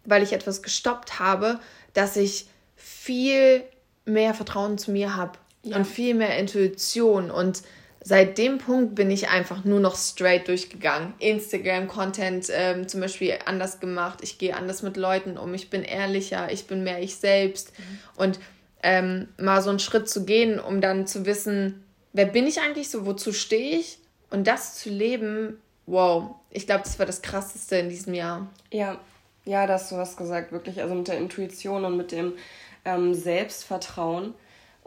[0.06, 1.60] weil ich etwas gestoppt habe,
[1.94, 3.64] dass ich viel
[4.06, 5.78] mehr Vertrauen zu mir habe ja.
[5.78, 7.64] und viel mehr Intuition und
[8.08, 11.14] seit dem Punkt bin ich einfach nur noch straight durchgegangen.
[11.20, 14.20] Instagram-Content ähm, zum Beispiel anders gemacht.
[14.22, 15.54] Ich gehe anders mit Leuten um.
[15.54, 16.50] Ich bin ehrlicher.
[16.50, 17.78] Ich bin mehr ich selbst.
[17.78, 18.00] Mhm.
[18.16, 18.40] Und
[18.82, 22.90] ähm, mal so einen Schritt zu gehen, um dann zu wissen, wer bin ich eigentlich
[22.90, 24.00] so, wozu stehe ich?
[24.30, 26.36] Und das zu leben, wow.
[26.50, 28.48] Ich glaube, das war das Krasseste in diesem Jahr.
[28.72, 29.02] Ja,
[29.44, 30.82] ja, da hast du was gesagt, wirklich.
[30.82, 32.36] Also mit der Intuition und mit dem
[32.86, 34.34] ähm, Selbstvertrauen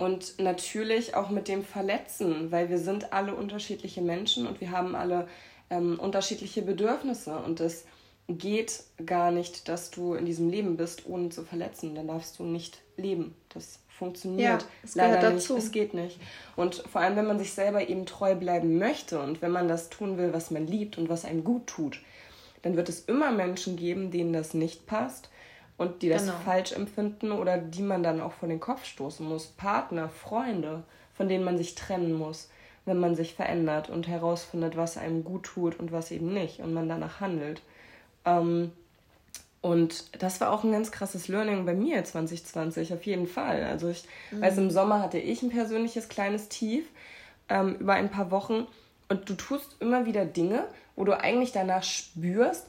[0.00, 4.94] und natürlich auch mit dem Verletzen, weil wir sind alle unterschiedliche Menschen und wir haben
[4.94, 5.28] alle
[5.68, 7.84] ähm, unterschiedliche Bedürfnisse und es
[8.26, 11.94] geht gar nicht, dass du in diesem Leben bist, ohne zu verletzen.
[11.94, 13.34] Dann darfst du nicht leben.
[13.50, 15.50] Das funktioniert ja, es leider nicht.
[15.50, 16.18] Es geht nicht.
[16.56, 19.90] Und vor allem, wenn man sich selber eben treu bleiben möchte und wenn man das
[19.90, 22.00] tun will, was man liebt und was einem gut tut,
[22.62, 25.28] dann wird es immer Menschen geben, denen das nicht passt
[25.81, 26.37] und die das genau.
[26.45, 29.47] falsch empfinden oder die man dann auch vor den Kopf stoßen muss.
[29.47, 30.83] Partner, Freunde,
[31.14, 32.51] von denen man sich trennen muss,
[32.85, 36.75] wenn man sich verändert und herausfindet, was einem gut tut und was eben nicht und
[36.75, 37.62] man danach handelt.
[38.27, 38.73] Ähm,
[39.62, 43.64] und das war auch ein ganz krasses Learning bei mir 2020, auf jeden Fall.
[43.64, 44.43] Also ich mhm.
[44.43, 46.85] weiß, im Sommer hatte ich ein persönliches kleines Tief
[47.49, 48.66] ähm, über ein paar Wochen
[49.09, 52.66] und du tust immer wieder Dinge, wo du eigentlich danach spürst,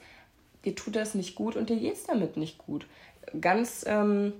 [0.65, 2.87] dir tut das nicht gut und dir geht es damit nicht gut.
[3.39, 4.33] Ganz ähm,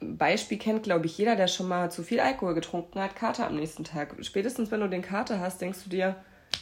[0.00, 3.56] Beispiel kennt, glaube ich, jeder, der schon mal zu viel Alkohol getrunken hat, Kater am
[3.56, 4.14] nächsten Tag.
[4.20, 6.16] Spätestens, wenn du den Kater hast, denkst du dir,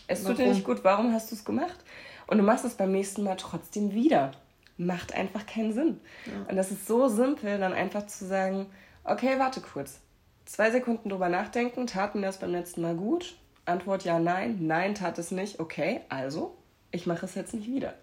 [0.07, 1.79] es tut dir nicht gut, warum hast du es gemacht?
[2.27, 4.33] Und du machst es beim nächsten Mal trotzdem wieder.
[4.77, 6.01] Macht einfach keinen Sinn.
[6.27, 6.49] Ja.
[6.49, 8.67] Und das ist so simpel, dann einfach zu sagen,
[9.05, 10.01] okay, warte kurz.
[10.47, 13.37] Zwei Sekunden drüber nachdenken, taten das beim letzten Mal gut?
[13.67, 14.59] Antwort ja, nein.
[14.61, 15.61] Nein, tat es nicht.
[15.61, 16.57] Okay, also,
[16.93, 17.95] ich mache es jetzt nicht wieder.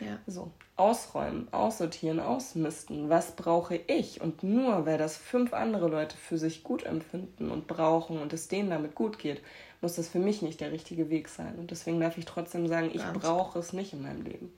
[0.00, 0.18] Ja.
[0.26, 3.08] So, ausräumen, aussortieren, ausmisten.
[3.08, 4.20] Was brauche ich?
[4.20, 8.48] Und nur weil das fünf andere Leute für sich gut empfinden und brauchen und es
[8.48, 9.40] denen damit gut geht,
[9.80, 11.54] muss das für mich nicht der richtige Weg sein.
[11.58, 14.52] Und deswegen darf ich trotzdem sagen, ich brauche es nicht in meinem Leben.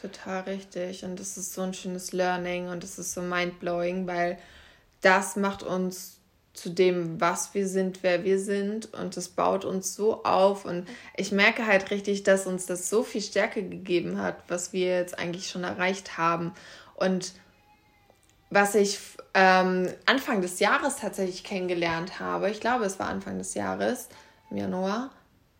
[0.00, 1.04] Total richtig.
[1.04, 4.38] Und das ist so ein schönes Learning und das ist so mindblowing, weil
[5.00, 6.17] das macht uns
[6.60, 8.92] zu dem, was wir sind, wer wir sind.
[8.94, 10.64] Und das baut uns so auf.
[10.64, 14.86] Und ich merke halt richtig, dass uns das so viel Stärke gegeben hat, was wir
[14.86, 16.52] jetzt eigentlich schon erreicht haben.
[16.94, 17.32] Und
[18.50, 18.98] was ich
[19.34, 24.08] ähm, Anfang des Jahres tatsächlich kennengelernt habe, ich glaube, es war Anfang des Jahres,
[24.50, 25.10] im Januar,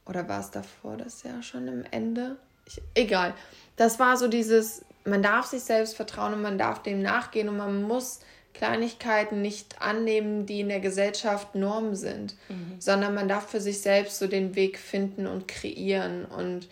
[0.06, 2.36] oder war es davor das Jahr schon im Ende?
[2.64, 3.34] Ich, egal.
[3.76, 7.58] Das war so dieses, man darf sich selbst vertrauen und man darf dem nachgehen und
[7.58, 8.20] man muss
[8.58, 12.74] Kleinigkeiten nicht annehmen, die in der Gesellschaft Norm sind, mhm.
[12.80, 16.24] sondern man darf für sich selbst so den Weg finden und kreieren.
[16.24, 16.68] Und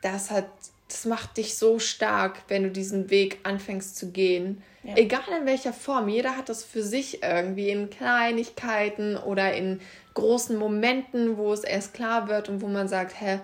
[0.00, 0.46] das hat,
[0.88, 4.62] das macht dich so stark, wenn du diesen Weg anfängst zu gehen.
[4.84, 4.96] Ja.
[4.96, 6.08] Egal in welcher Form.
[6.08, 9.80] Jeder hat das für sich irgendwie in Kleinigkeiten oder in
[10.14, 13.40] großen Momenten, wo es erst klar wird und wo man sagt, hä,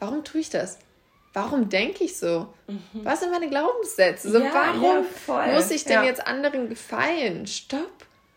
[0.00, 0.80] warum tue ich das?
[1.32, 2.48] Warum denke ich so?
[2.66, 2.80] Mhm.
[3.04, 4.30] Was sind meine Glaubenssätze?
[4.30, 5.04] So, ja, warum
[5.46, 6.04] ja, muss ich denn ja.
[6.04, 7.46] jetzt anderen gefallen?
[7.46, 7.88] Stopp.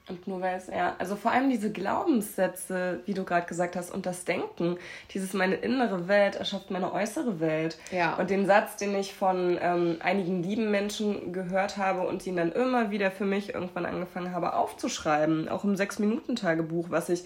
[0.10, 3.90] Und nur weil es, ja, also vor allem diese Glaubenssätze, wie du gerade gesagt hast,
[3.90, 4.78] und das Denken,
[5.14, 7.78] dieses meine innere Welt erschafft meine äußere Welt.
[7.90, 8.16] Ja.
[8.16, 12.52] Und den Satz, den ich von ähm, einigen lieben Menschen gehört habe und ihn dann
[12.52, 17.24] immer wieder für mich irgendwann angefangen habe aufzuschreiben, auch im Sechs-Minuten-Tagebuch, was ich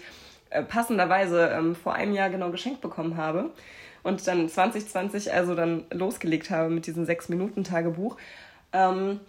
[0.50, 3.50] äh, passenderweise ähm, vor einem Jahr genau geschenkt bekommen habe
[4.02, 8.16] und dann 2020 also dann losgelegt habe mit diesem sechs Minuten Tagebuch.
[8.72, 9.20] Ähm,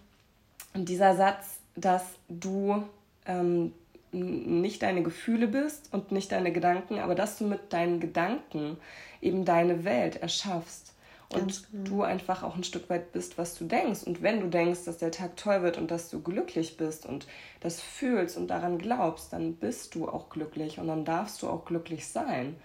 [0.76, 2.84] dieser Satz, dass du
[3.26, 3.74] ähm,
[4.12, 8.78] nicht deine Gefühle bist und nicht deine Gedanken, aber dass du mit deinen Gedanken
[9.22, 10.94] eben deine Welt erschaffst
[11.32, 11.84] und genau.
[11.84, 14.04] du einfach auch ein Stück weit bist, was du denkst.
[14.04, 17.28] Und wenn du denkst, dass der Tag toll wird und dass du glücklich bist und
[17.60, 21.66] das fühlst und daran glaubst, dann bist du auch glücklich und dann darfst du auch
[21.66, 22.56] glücklich sein.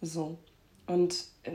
[0.00, 0.38] So.
[0.86, 1.52] Und äh,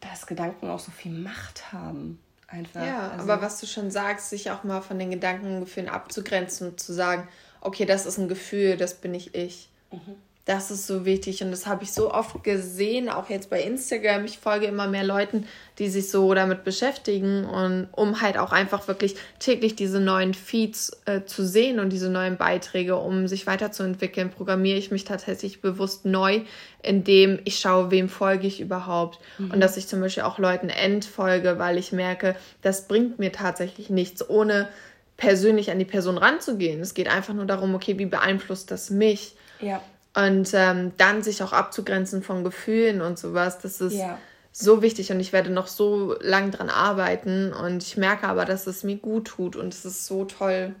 [0.00, 2.20] dass Gedanken auch so viel Macht haben.
[2.48, 2.86] Einfach.
[2.86, 6.80] Ja, also, aber was du schon sagst, sich auch mal von den Gedankengefühlen abzugrenzen und
[6.80, 7.26] zu sagen,
[7.60, 9.68] okay, das ist ein Gefühl, das bin ich ich.
[9.90, 10.16] Mhm.
[10.46, 14.24] Das ist so wichtig und das habe ich so oft gesehen, auch jetzt bei Instagram.
[14.26, 15.44] Ich folge immer mehr Leuten,
[15.80, 21.00] die sich so damit beschäftigen und um halt auch einfach wirklich täglich diese neuen Feeds
[21.06, 26.04] äh, zu sehen und diese neuen Beiträge, um sich weiterzuentwickeln, programmiere ich mich tatsächlich bewusst
[26.04, 26.42] neu,
[26.80, 29.50] indem ich schaue, wem folge ich überhaupt mhm.
[29.50, 33.90] und dass ich zum Beispiel auch Leuten entfolge, weil ich merke, das bringt mir tatsächlich
[33.90, 34.68] nichts, ohne
[35.16, 36.80] persönlich an die Person ranzugehen.
[36.80, 39.34] Es geht einfach nur darum, okay, wie beeinflusst das mich?
[39.60, 39.82] Ja.
[40.16, 44.18] Und ähm, dann sich auch abzugrenzen von Gefühlen und sowas, das ist ja.
[44.50, 48.66] so wichtig und ich werde noch so lang dran arbeiten und ich merke aber, dass
[48.66, 50.74] es mir gut tut und es ist so toll.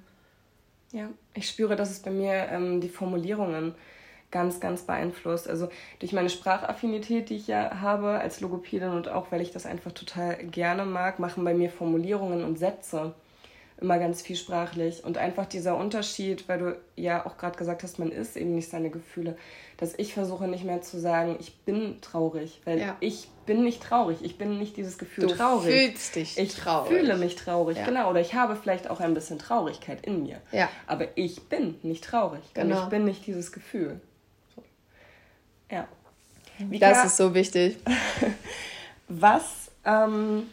[0.90, 3.74] Ja, ich spüre, dass es bei mir ähm, die Formulierungen
[4.30, 5.48] ganz, ganz beeinflusst.
[5.48, 5.68] Also
[5.98, 9.92] durch meine Sprachaffinität, die ich ja habe als Logopädin und auch weil ich das einfach
[9.92, 13.14] total gerne mag, machen bei mir Formulierungen und Sätze
[13.78, 15.04] immer ganz viel sprachlich.
[15.04, 18.70] Und einfach dieser Unterschied, weil du ja auch gerade gesagt hast, man ist eben nicht
[18.70, 19.36] seine Gefühle,
[19.76, 22.96] dass ich versuche nicht mehr zu sagen, ich bin traurig, weil ja.
[23.00, 25.66] ich bin nicht traurig, ich bin nicht dieses Gefühl du traurig.
[25.66, 26.90] Du fühlst dich ich traurig.
[26.90, 27.84] Ich fühle mich traurig, ja.
[27.84, 28.10] genau.
[28.10, 30.40] Oder ich habe vielleicht auch ein bisschen Traurigkeit in mir.
[30.52, 30.70] Ja.
[30.86, 32.42] Aber ich bin nicht traurig.
[32.54, 32.76] Genau.
[32.76, 34.00] Und ich bin nicht dieses Gefühl.
[34.54, 34.64] So.
[35.70, 35.86] Ja.
[36.58, 37.76] Wie das ist so wichtig.
[39.08, 40.44] was, ähm,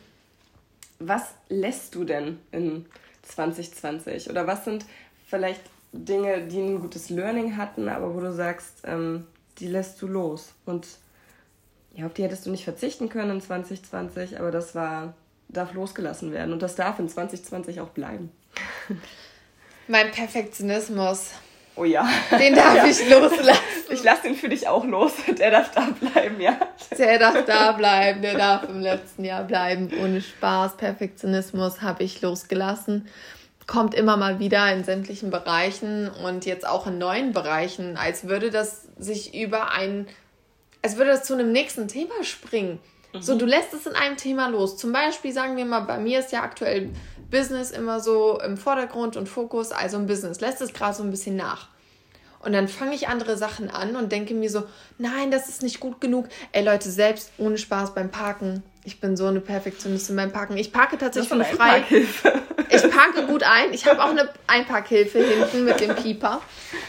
[1.00, 2.86] was lässt du denn in
[3.24, 4.30] 2020?
[4.30, 4.86] Oder was sind
[5.26, 9.26] vielleicht Dinge, die ein gutes Learning hatten, aber wo du sagst, ähm,
[9.60, 10.54] die lässt du los?
[10.66, 10.88] Und
[11.94, 15.14] ja, auf die hättest du nicht verzichten können in 2020, aber das war,
[15.50, 18.32] darf losgelassen werden und das darf in 2020 auch bleiben.
[19.88, 21.32] Mein Perfektionismus.
[21.76, 22.08] Oh ja.
[22.38, 22.86] Den darf ja.
[22.86, 23.62] ich loslassen.
[23.90, 25.14] Ich lasse den für dich auch los.
[25.40, 26.58] Der darf da bleiben, ja.
[26.98, 28.22] Der darf da bleiben.
[28.22, 29.90] Der darf im letzten Jahr bleiben.
[30.02, 30.78] Ohne Spaß.
[30.78, 33.08] Perfektionismus habe ich losgelassen.
[33.66, 38.50] Kommt immer mal wieder in sämtlichen Bereichen und jetzt auch in neuen Bereichen, als würde
[38.50, 40.08] das sich über ein,
[40.82, 42.80] als würde das zu einem nächsten Thema springen.
[43.14, 43.22] Mhm.
[43.22, 44.78] So, du lässt es in einem Thema los.
[44.78, 46.90] Zum Beispiel, sagen wir mal, bei mir ist ja aktuell
[47.34, 51.10] Business immer so im Vordergrund und Fokus, also im Business, lässt es gerade so ein
[51.10, 51.68] bisschen nach.
[52.40, 54.64] Und dann fange ich andere Sachen an und denke mir so,
[55.00, 56.28] nein, das ist nicht gut genug.
[56.52, 58.62] Ey Leute, selbst ohne Spaß beim Parken.
[58.84, 60.58] Ich bin so eine Perfektionistin beim Parken.
[60.58, 61.84] Ich parke tatsächlich nur frei.
[62.70, 63.72] Ich parke gut ein.
[63.72, 66.42] Ich habe auch eine Einparkhilfe hinten mit dem Pieper.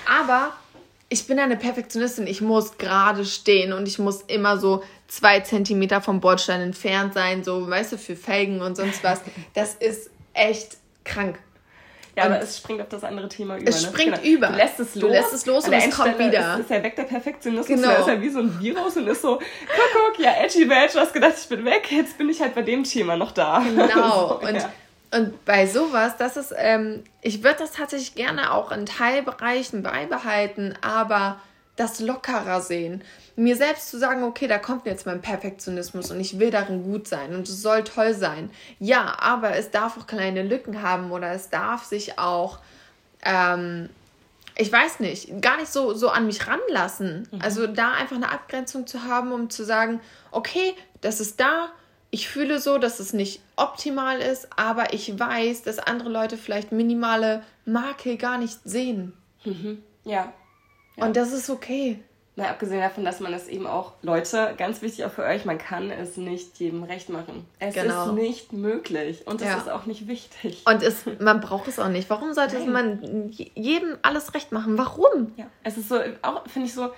[0.09, 0.55] Aber
[1.11, 2.27] ich bin eine Perfektionistin.
[2.27, 7.45] Ich muss gerade stehen und ich muss immer so zwei Zentimeter vom Bordstein entfernt sein,
[7.45, 9.21] so, weißt du, für Felgen und sonst was.
[9.53, 11.39] Das ist echt krank.
[12.17, 13.69] Ja, und aber es springt auf das andere Thema über.
[13.69, 13.89] Es ne?
[13.89, 14.37] springt genau.
[14.37, 14.47] über.
[14.49, 15.03] Du lässt es los.
[15.03, 16.55] Du lässt es los und es kommt wieder.
[16.55, 17.67] Ist, ist ja weg der Perfektionismus.
[17.67, 17.89] Genau.
[17.89, 20.93] Der ist ja wie so ein Virus und ist so, guck, guck, ja, edgy badge,
[20.93, 23.65] du hast gedacht, ich bin weg, jetzt bin ich halt bei dem Thema noch da.
[23.65, 24.29] Genau.
[24.41, 24.73] so, und, ja.
[25.13, 30.79] und bei sowas, das ist, ähm, ich würde das tatsächlich gerne auch in Teilbereichen beibehalten,
[30.83, 31.41] aber
[31.77, 33.03] das lockerer sehen.
[33.37, 37.09] Mir selbst zu sagen, okay, da kommt jetzt mein Perfektionismus und ich will darin gut
[37.09, 38.51] sein und es soll toll sein.
[38.79, 42.59] Ja, aber es darf auch kleine Lücken haben oder es darf sich auch,
[43.25, 43.89] ähm,
[44.57, 47.29] ich weiß nicht, gar nicht so, so an mich ranlassen.
[47.33, 47.41] Mhm.
[47.41, 51.71] Also da einfach eine Abgrenzung zu haben, um zu sagen, okay, das ist da,
[52.13, 56.71] ich fühle so, dass es nicht optimal ist, aber ich weiß, dass andere Leute vielleicht
[56.71, 59.13] minimale Makel gar nicht sehen.
[59.45, 59.83] Mhm.
[60.05, 60.33] Ja,
[60.97, 61.99] und das ist okay.
[62.37, 65.57] Na, abgesehen davon, dass man es eben auch, Leute, ganz wichtig auch für euch, man
[65.57, 67.47] kann es nicht jedem recht machen.
[67.61, 68.07] Es genau.
[68.07, 69.57] ist nicht möglich und es ja.
[69.57, 70.65] ist auch nicht wichtig.
[70.67, 72.11] Und es, man braucht es auch nicht.
[72.11, 74.77] Warum sollte man jedem alles recht machen?
[74.77, 75.33] Warum?
[75.37, 76.91] Ja, es ist so, auch finde ich so,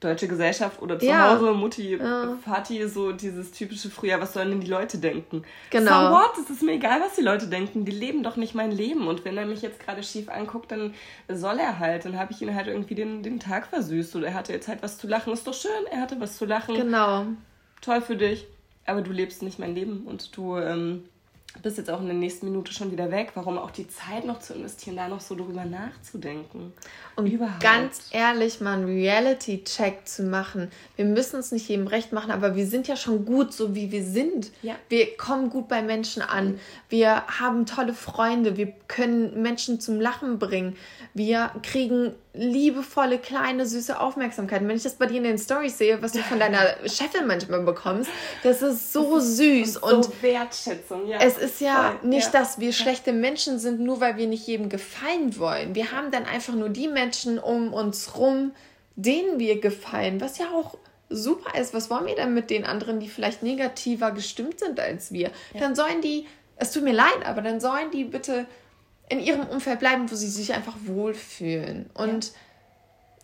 [0.00, 1.34] deutsche Gesellschaft oder zu ja.
[1.34, 2.36] Hause, Mutti, ja.
[2.44, 5.42] Vati, so dieses typische früher, was sollen denn die Leute denken?
[5.70, 6.10] Genau.
[6.10, 6.38] So what?
[6.38, 7.84] Es ist mir egal, was die Leute denken.
[7.84, 9.08] Die leben doch nicht mein Leben.
[9.08, 10.94] Und wenn er mich jetzt gerade schief anguckt, dann
[11.28, 12.04] soll er halt.
[12.04, 14.14] Dann habe ich ihn halt irgendwie den, den Tag versüßt.
[14.14, 15.32] Oder er hatte jetzt halt was zu lachen.
[15.32, 16.76] Ist doch schön, er hatte was zu lachen.
[16.76, 17.26] Genau.
[17.80, 18.46] Toll für dich.
[18.86, 21.04] Aber du lebst nicht mein Leben und du ähm,
[21.62, 23.32] bist jetzt auch in der nächsten Minute schon wieder weg.
[23.34, 26.72] Warum auch die Zeit noch zu investieren, da noch so drüber nachzudenken?
[27.16, 27.60] Und Überhaupt.
[27.60, 30.70] ganz ehrlich, mal einen Reality-Check zu machen.
[30.96, 33.90] Wir müssen es nicht jedem recht machen, aber wir sind ja schon gut, so wie
[33.90, 34.52] wir sind.
[34.62, 34.76] Ja.
[34.88, 36.60] Wir kommen gut bei Menschen an.
[36.88, 38.56] Wir haben tolle Freunde.
[38.56, 40.76] Wir können Menschen zum Lachen bringen.
[41.14, 44.66] Wir kriegen liebevolle, kleine, süße Aufmerksamkeit.
[44.66, 47.62] Wenn ich das bei dir in den Stories sehe, was du von deiner Chefin manchmal
[47.62, 48.10] bekommst,
[48.44, 49.76] das ist so das ist süß.
[49.78, 51.18] Und so Wertschätzung, ja.
[51.18, 52.40] Es ist ja Voll, nicht, ja.
[52.40, 55.74] dass wir schlechte Menschen sind, nur weil wir nicht jedem gefallen wollen.
[55.74, 58.52] Wir haben dann einfach nur die Menschen um uns rum,
[58.96, 60.76] denen wir gefallen, was ja auch
[61.08, 61.74] super ist.
[61.74, 65.30] Was wollen wir denn mit den anderen, die vielleicht negativer gestimmt sind als wir?
[65.54, 65.60] Ja.
[65.60, 68.46] Dann sollen die, es tut mir leid, aber dann sollen die bitte
[69.08, 71.88] in ihrem Umfeld bleiben, wo sie sich einfach wohlfühlen.
[71.94, 72.32] Und ja.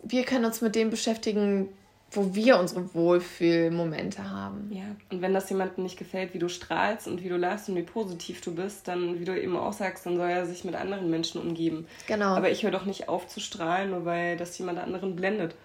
[0.03, 1.69] wir können uns mit dem beschäftigen,
[2.15, 4.71] wo wir unsere Wohlfühlmomente haben.
[4.71, 7.75] Ja, und wenn das jemandem nicht gefällt, wie du strahlst und wie du lachst und
[7.75, 10.75] wie positiv du bist, dann, wie du eben auch sagst, dann soll er sich mit
[10.75, 11.87] anderen Menschen umgeben.
[12.07, 12.35] Genau.
[12.35, 15.55] Aber ich höre doch nicht auf zu strahlen, nur weil das jemand anderen blendet.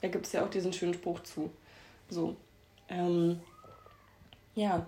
[0.00, 1.50] Da gibt es ja auch diesen schönen Spruch zu.
[2.08, 2.36] So.
[2.88, 3.40] Ähm,
[4.54, 4.86] ja,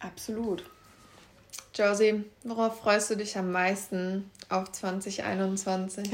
[0.00, 0.64] absolut.
[1.74, 6.10] Josie, worauf freust du dich am meisten auf 2021?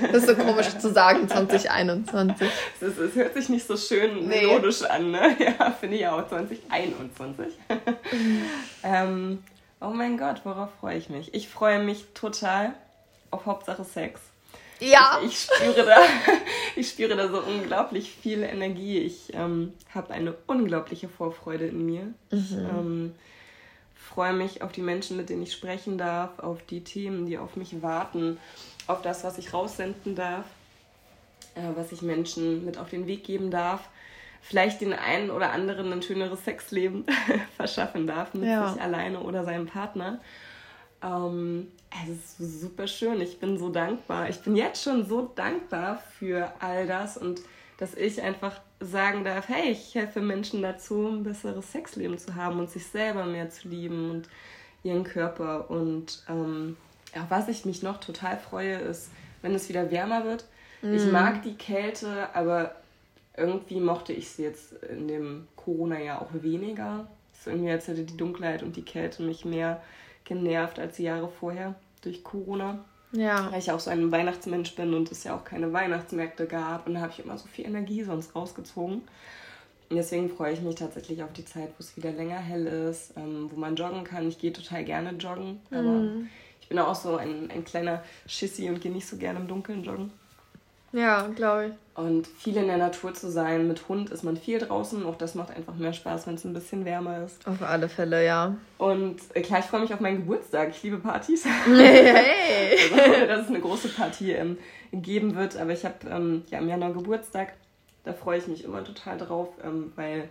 [0.00, 2.48] Das ist so komisch zu sagen, 2021.
[2.80, 4.46] Es, hört sich nicht so schön nee.
[4.46, 5.36] melodisch an, ne?
[5.58, 7.46] Ja, finde ich auch, 2021.
[8.84, 9.42] ähm,
[9.80, 11.34] oh mein Gott, worauf freue ich mich?
[11.34, 12.72] Ich freue mich total
[13.32, 14.20] auf Hauptsache Sex.
[14.78, 15.20] Ja.
[15.24, 15.96] Ich, ich, spüre, da,
[16.76, 18.98] ich spüre da so unglaublich viel Energie.
[18.98, 22.02] Ich ähm, habe eine unglaubliche Vorfreude in mir.
[22.02, 22.14] Mhm.
[22.30, 23.14] Ich, ähm,
[24.02, 27.56] freue mich auf die Menschen, mit denen ich sprechen darf, auf die Themen, die auf
[27.56, 28.38] mich warten,
[28.86, 30.44] auf das, was ich raussenden darf,
[31.54, 33.88] äh, was ich Menschen mit auf den Weg geben darf.
[34.40, 37.04] Vielleicht den einen oder anderen ein schöneres Sexleben
[37.56, 38.72] verschaffen darf mit ja.
[38.72, 40.20] sich alleine oder seinem Partner.
[41.02, 41.68] Ähm,
[42.04, 43.20] es ist super schön.
[43.20, 44.28] Ich bin so dankbar.
[44.28, 47.40] Ich bin jetzt schon so dankbar für all das und
[47.82, 52.60] dass ich einfach sagen darf, hey, ich helfe Menschen dazu, ein besseres Sexleben zu haben
[52.60, 54.28] und sich selber mehr zu lieben und
[54.84, 55.68] ihren Körper.
[55.68, 56.76] Und ähm,
[57.12, 59.10] ja, was ich mich noch total freue, ist,
[59.42, 60.44] wenn es wieder wärmer wird.
[60.80, 60.94] Mm.
[60.94, 62.76] Ich mag die Kälte, aber
[63.36, 67.08] irgendwie mochte ich sie jetzt in dem Corona-Jahr auch weniger.
[67.32, 69.82] Es ist irgendwie, als hätte die Dunkelheit und die Kälte mich mehr
[70.22, 72.84] genervt als die Jahre vorher durch Corona.
[73.12, 73.50] Ja.
[73.52, 76.86] Weil ich auch so ein Weihnachtsmensch bin und es ja auch keine Weihnachtsmärkte gab.
[76.86, 79.02] Und da habe ich immer so viel Energie sonst rausgezogen.
[79.90, 83.12] Und deswegen freue ich mich tatsächlich auf die Zeit, wo es wieder länger hell ist,
[83.16, 84.26] ähm, wo man joggen kann.
[84.26, 86.30] Ich gehe total gerne joggen, aber mhm.
[86.62, 89.84] ich bin auch so ein, ein kleiner Schissi und gehe nicht so gerne im Dunkeln
[89.84, 90.10] joggen.
[90.92, 91.72] Ja, glaube ich.
[91.98, 93.68] Und viel in der Natur zu sein.
[93.68, 95.04] Mit Hund ist man viel draußen.
[95.04, 97.46] Auch das macht einfach mehr Spaß, wenn es ein bisschen wärmer ist.
[97.46, 98.56] Auf alle Fälle, ja.
[98.78, 100.70] Und äh, klar, ich freue mich auf meinen Geburtstag.
[100.70, 101.44] Ich liebe Partys.
[101.66, 102.76] Hey!
[102.94, 104.58] also, dass es eine große Party ähm,
[104.92, 105.56] geben wird.
[105.56, 107.54] Aber ich habe ähm, ja im Januar Geburtstag.
[108.04, 110.28] Da freue ich mich immer total drauf, ähm, weil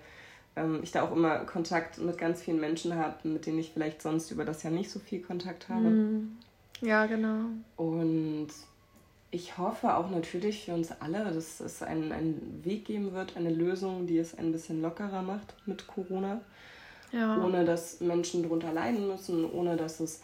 [0.55, 4.01] ähm, ich da auch immer Kontakt mit ganz vielen Menschen habe, mit denen ich vielleicht
[4.01, 5.81] sonst über das Jahr nicht so viel Kontakt habe.
[5.81, 6.37] Mhm.
[6.81, 7.45] Ja, genau.
[7.77, 8.49] Und
[9.31, 13.49] ich hoffe auch natürlich für uns alle, dass es einen, einen Weg geben wird, eine
[13.49, 16.41] Lösung, die es ein bisschen lockerer macht mit Corona.
[17.13, 17.43] Ja.
[17.43, 20.21] Ohne dass Menschen darunter leiden müssen, ohne dass es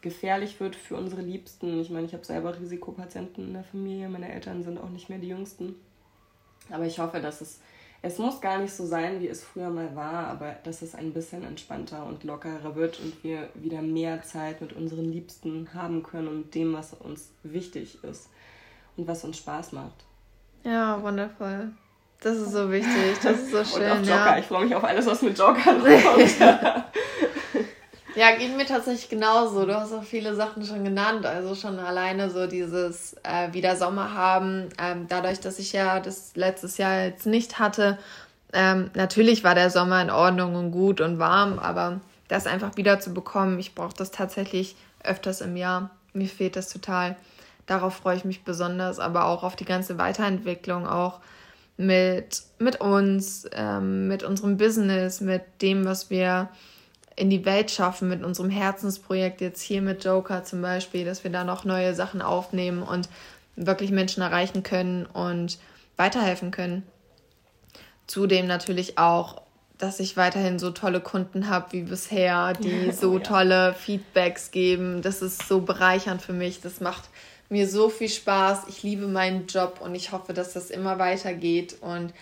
[0.00, 1.80] gefährlich wird für unsere Liebsten.
[1.80, 5.18] Ich meine, ich habe selber Risikopatienten in der Familie, meine Eltern sind auch nicht mehr
[5.18, 5.76] die Jüngsten.
[6.70, 7.60] Aber ich hoffe, dass es,
[8.04, 11.14] es muss gar nicht so sein, wie es früher mal war, aber dass es ein
[11.14, 16.28] bisschen entspannter und lockerer wird und wir wieder mehr Zeit mit unseren Liebsten haben können
[16.28, 18.28] und dem, was uns wichtig ist
[18.98, 20.04] und was uns Spaß macht.
[20.64, 21.72] Ja, wundervoll.
[22.20, 23.84] Das ist so wichtig, das ist so schön.
[23.84, 24.38] und auf Jogger, ja.
[24.38, 26.40] ich freue mich auf alles, was mit Joggern kommt.
[28.14, 29.66] ja, geht mir tatsächlich genauso.
[29.66, 31.26] Du hast auch viele Sachen schon genannt.
[31.26, 34.68] Also schon alleine so dieses äh, wieder Sommer haben.
[34.78, 37.98] Ähm, dadurch, dass ich ja das letztes Jahr jetzt nicht hatte.
[38.52, 43.00] Ähm, natürlich war der Sommer in Ordnung und gut und warm, aber das einfach wieder
[43.00, 45.90] zu bekommen, ich brauche das tatsächlich öfters im Jahr.
[46.12, 47.16] Mir fehlt das total.
[47.66, 51.20] Darauf freue ich mich besonders, aber auch auf die ganze Weiterentwicklung, auch
[51.76, 56.48] mit, mit uns, ähm, mit unserem Business, mit dem, was wir
[57.16, 61.30] in die Welt schaffen, mit unserem Herzensprojekt jetzt hier mit Joker zum Beispiel, dass wir
[61.30, 63.08] da noch neue Sachen aufnehmen und
[63.56, 65.58] wirklich Menschen erreichen können und
[65.96, 66.82] weiterhelfen können.
[68.06, 69.42] Zudem natürlich auch,
[69.78, 75.02] dass ich weiterhin so tolle Kunden habe wie bisher, die so oh, tolle Feedbacks geben.
[75.02, 76.60] Das ist so bereichernd für mich.
[76.60, 77.04] Das macht
[77.48, 78.62] mir so viel Spaß.
[78.68, 82.12] Ich liebe meinen Job und ich hoffe, dass das immer weitergeht und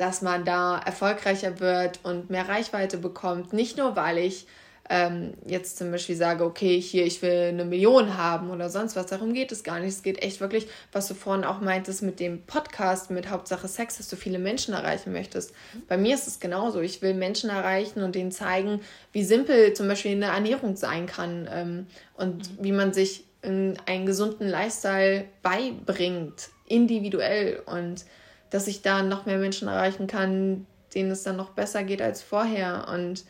[0.00, 3.52] dass man da erfolgreicher wird und mehr Reichweite bekommt.
[3.52, 4.46] Nicht nur, weil ich
[4.88, 9.04] ähm, jetzt zum Beispiel sage, okay, hier, ich will eine Million haben oder sonst was.
[9.04, 9.90] Darum geht es gar nicht.
[9.90, 13.98] Es geht echt wirklich, was du vorhin auch meintest mit dem Podcast, mit Hauptsache Sex,
[13.98, 15.52] dass du viele Menschen erreichen möchtest.
[15.86, 16.80] Bei mir ist es genauso.
[16.80, 18.80] Ich will Menschen erreichen und denen zeigen,
[19.12, 22.64] wie simpel zum Beispiel eine Ernährung sein kann ähm, und mhm.
[22.64, 28.06] wie man sich in einen gesunden Lifestyle beibringt, individuell und
[28.50, 32.22] dass ich da noch mehr Menschen erreichen kann, denen es dann noch besser geht als
[32.22, 33.24] vorher und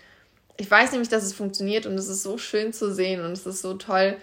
[0.60, 3.46] ich weiß nämlich, dass es funktioniert und es ist so schön zu sehen und es
[3.46, 4.18] ist so toll,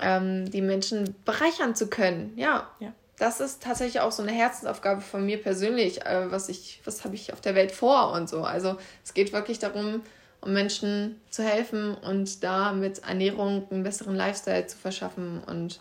[0.00, 2.32] ähm, die Menschen bereichern zu können.
[2.36, 2.68] Ja.
[2.80, 2.92] ja.
[3.18, 7.14] Das ist tatsächlich auch so eine Herzensaufgabe von mir persönlich, äh, was ich, was habe
[7.14, 8.42] ich auf der Welt vor und so.
[8.42, 10.02] Also es geht wirklich darum,
[10.40, 15.80] um Menschen zu helfen und da mit Ernährung einen besseren Lifestyle zu verschaffen und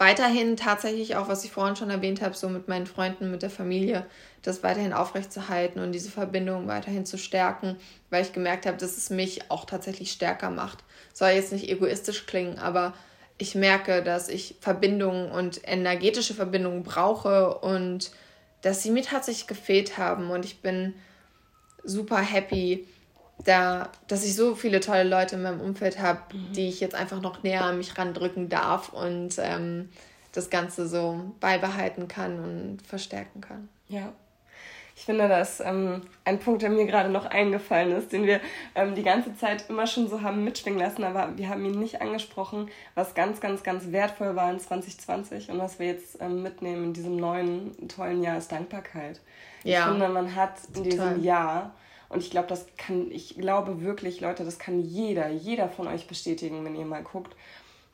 [0.00, 3.50] weiterhin tatsächlich auch, was ich vorhin schon erwähnt habe, so mit meinen Freunden, mit der
[3.50, 4.06] Familie,
[4.40, 7.76] das weiterhin aufrechtzuerhalten und diese Verbindung weiterhin zu stärken,
[8.08, 10.78] weil ich gemerkt habe, dass es mich auch tatsächlich stärker macht.
[11.12, 12.94] Soll jetzt nicht egoistisch klingen, aber
[13.36, 18.10] ich merke, dass ich Verbindungen und energetische Verbindungen brauche und
[18.62, 20.94] dass sie mir tatsächlich gefehlt haben und ich bin
[21.84, 22.86] super happy,
[23.44, 26.52] da, dass ich so viele tolle Leute in meinem Umfeld habe, mhm.
[26.52, 29.88] die ich jetzt einfach noch näher an mich randrücken darf und ähm,
[30.32, 33.68] das Ganze so beibehalten kann und verstärken kann.
[33.88, 34.12] Ja.
[34.96, 38.38] Ich finde, das ähm, ein Punkt, der mir gerade noch eingefallen ist, den wir
[38.74, 42.02] ähm, die ganze Zeit immer schon so haben mitschwingen lassen, aber wir haben ihn nicht
[42.02, 46.84] angesprochen, was ganz, ganz, ganz wertvoll war in 2020 und was wir jetzt ähm, mitnehmen
[46.84, 49.20] in diesem neuen, tollen Jahr, ist Dankbarkeit.
[49.64, 49.78] Ja.
[49.78, 50.90] Ich finde, man hat in Total.
[50.90, 51.74] diesem Jahr
[52.10, 56.06] und ich glaube, das kann, ich glaube wirklich, Leute, das kann jeder, jeder von euch
[56.08, 57.34] bestätigen, wenn ihr mal guckt.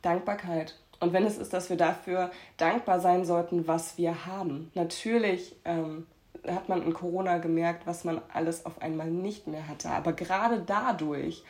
[0.03, 0.75] Dankbarkeit.
[1.01, 4.71] Und wenn es ist, dass wir dafür dankbar sein sollten, was wir haben.
[4.75, 6.07] Natürlich ähm,
[6.47, 9.91] hat man in Corona gemerkt, was man alles auf einmal nicht mehr hatte.
[9.91, 11.45] Aber gerade dadurch,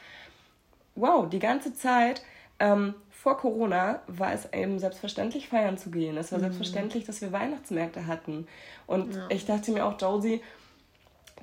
[0.97, 2.23] wow, die ganze Zeit
[2.59, 6.17] ähm, vor Corona war es eben selbstverständlich, feiern zu gehen.
[6.17, 6.45] Es war mhm.
[6.45, 8.49] selbstverständlich, dass wir Weihnachtsmärkte hatten.
[8.89, 9.27] Und ja.
[9.29, 10.41] ich dachte mir auch, Josie,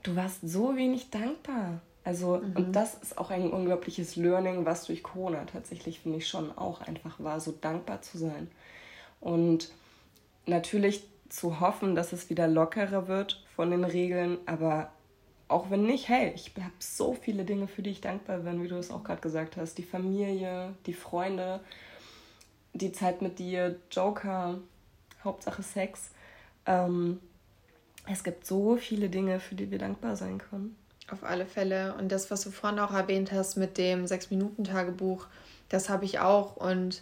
[0.03, 1.81] du warst so wenig dankbar.
[2.03, 2.55] Also, mhm.
[2.55, 6.81] und das ist auch ein unglaubliches Learning, was durch Corona tatsächlich, finde ich, schon auch
[6.81, 8.51] einfach war, so dankbar zu sein.
[9.21, 9.71] Und
[10.45, 14.91] natürlich zu hoffen, dass es wieder lockerer wird von den Regeln, aber
[15.47, 18.67] auch wenn nicht, hey, ich habe so viele Dinge, für die ich dankbar bin, wie
[18.67, 19.77] du es auch gerade gesagt hast.
[19.77, 21.59] Die Familie, die Freunde,
[22.73, 24.59] die Zeit mit dir, Joker,
[25.23, 26.11] Hauptsache Sex.
[26.65, 27.19] Ähm,
[28.05, 30.75] es gibt so viele Dinge, für die wir dankbar sein können.
[31.09, 31.95] Auf alle Fälle.
[31.95, 35.27] Und das, was du vorhin auch erwähnt hast mit dem Sechs-Minuten-Tagebuch,
[35.69, 36.57] das habe ich auch.
[36.57, 37.01] Und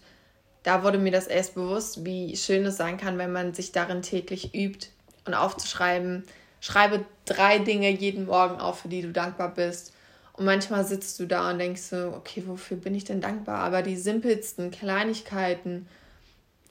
[0.64, 4.02] da wurde mir das erst bewusst, wie schön es sein kann, wenn man sich darin
[4.02, 4.90] täglich übt
[5.26, 6.24] und aufzuschreiben.
[6.60, 9.94] Schreibe drei Dinge jeden Morgen auf, für die du dankbar bist.
[10.34, 13.60] Und manchmal sitzt du da und denkst so, okay, wofür bin ich denn dankbar?
[13.60, 15.88] Aber die simpelsten Kleinigkeiten,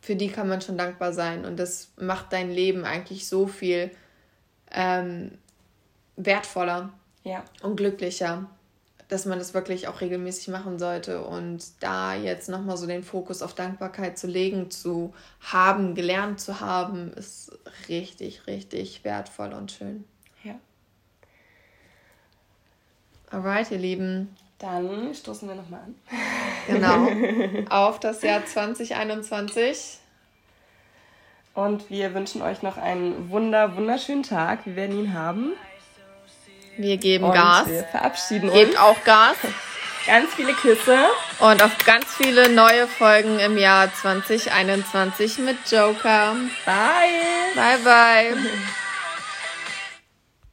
[0.01, 1.45] für die kann man schon dankbar sein.
[1.45, 3.91] Und das macht dein Leben eigentlich so viel
[4.73, 5.39] ähm,
[6.17, 6.93] wertvoller
[7.25, 7.45] ja.
[7.63, 8.47] und glücklicher,
[9.09, 11.25] dass man das wirklich auch regelmäßig machen sollte.
[11.25, 16.61] Und da jetzt nochmal so den Fokus auf Dankbarkeit zu legen, zu haben, gelernt zu
[16.61, 17.53] haben, ist
[17.89, 20.05] richtig, richtig wertvoll und schön.
[20.45, 20.55] Ja.
[23.31, 24.37] Alright, ihr Lieben.
[24.59, 25.95] Dann stoßen wir nochmal an.
[26.67, 27.65] Genau.
[27.71, 29.99] Auf das Jahr 2021.
[31.61, 34.61] Und wir wünschen euch noch einen wunder, wunderschönen Tag.
[34.65, 35.53] Wir werden ihn haben.
[36.79, 37.69] Wir geben und Gas.
[37.69, 38.67] Wir verabschieden Gebt uns.
[38.71, 39.37] Gebt auch Gas.
[40.07, 40.97] Ganz viele Küsse.
[41.41, 46.37] Und auf ganz viele neue Folgen im Jahr 2021 mit Joker.
[46.65, 47.55] Bye.
[47.55, 48.37] Bye, bye.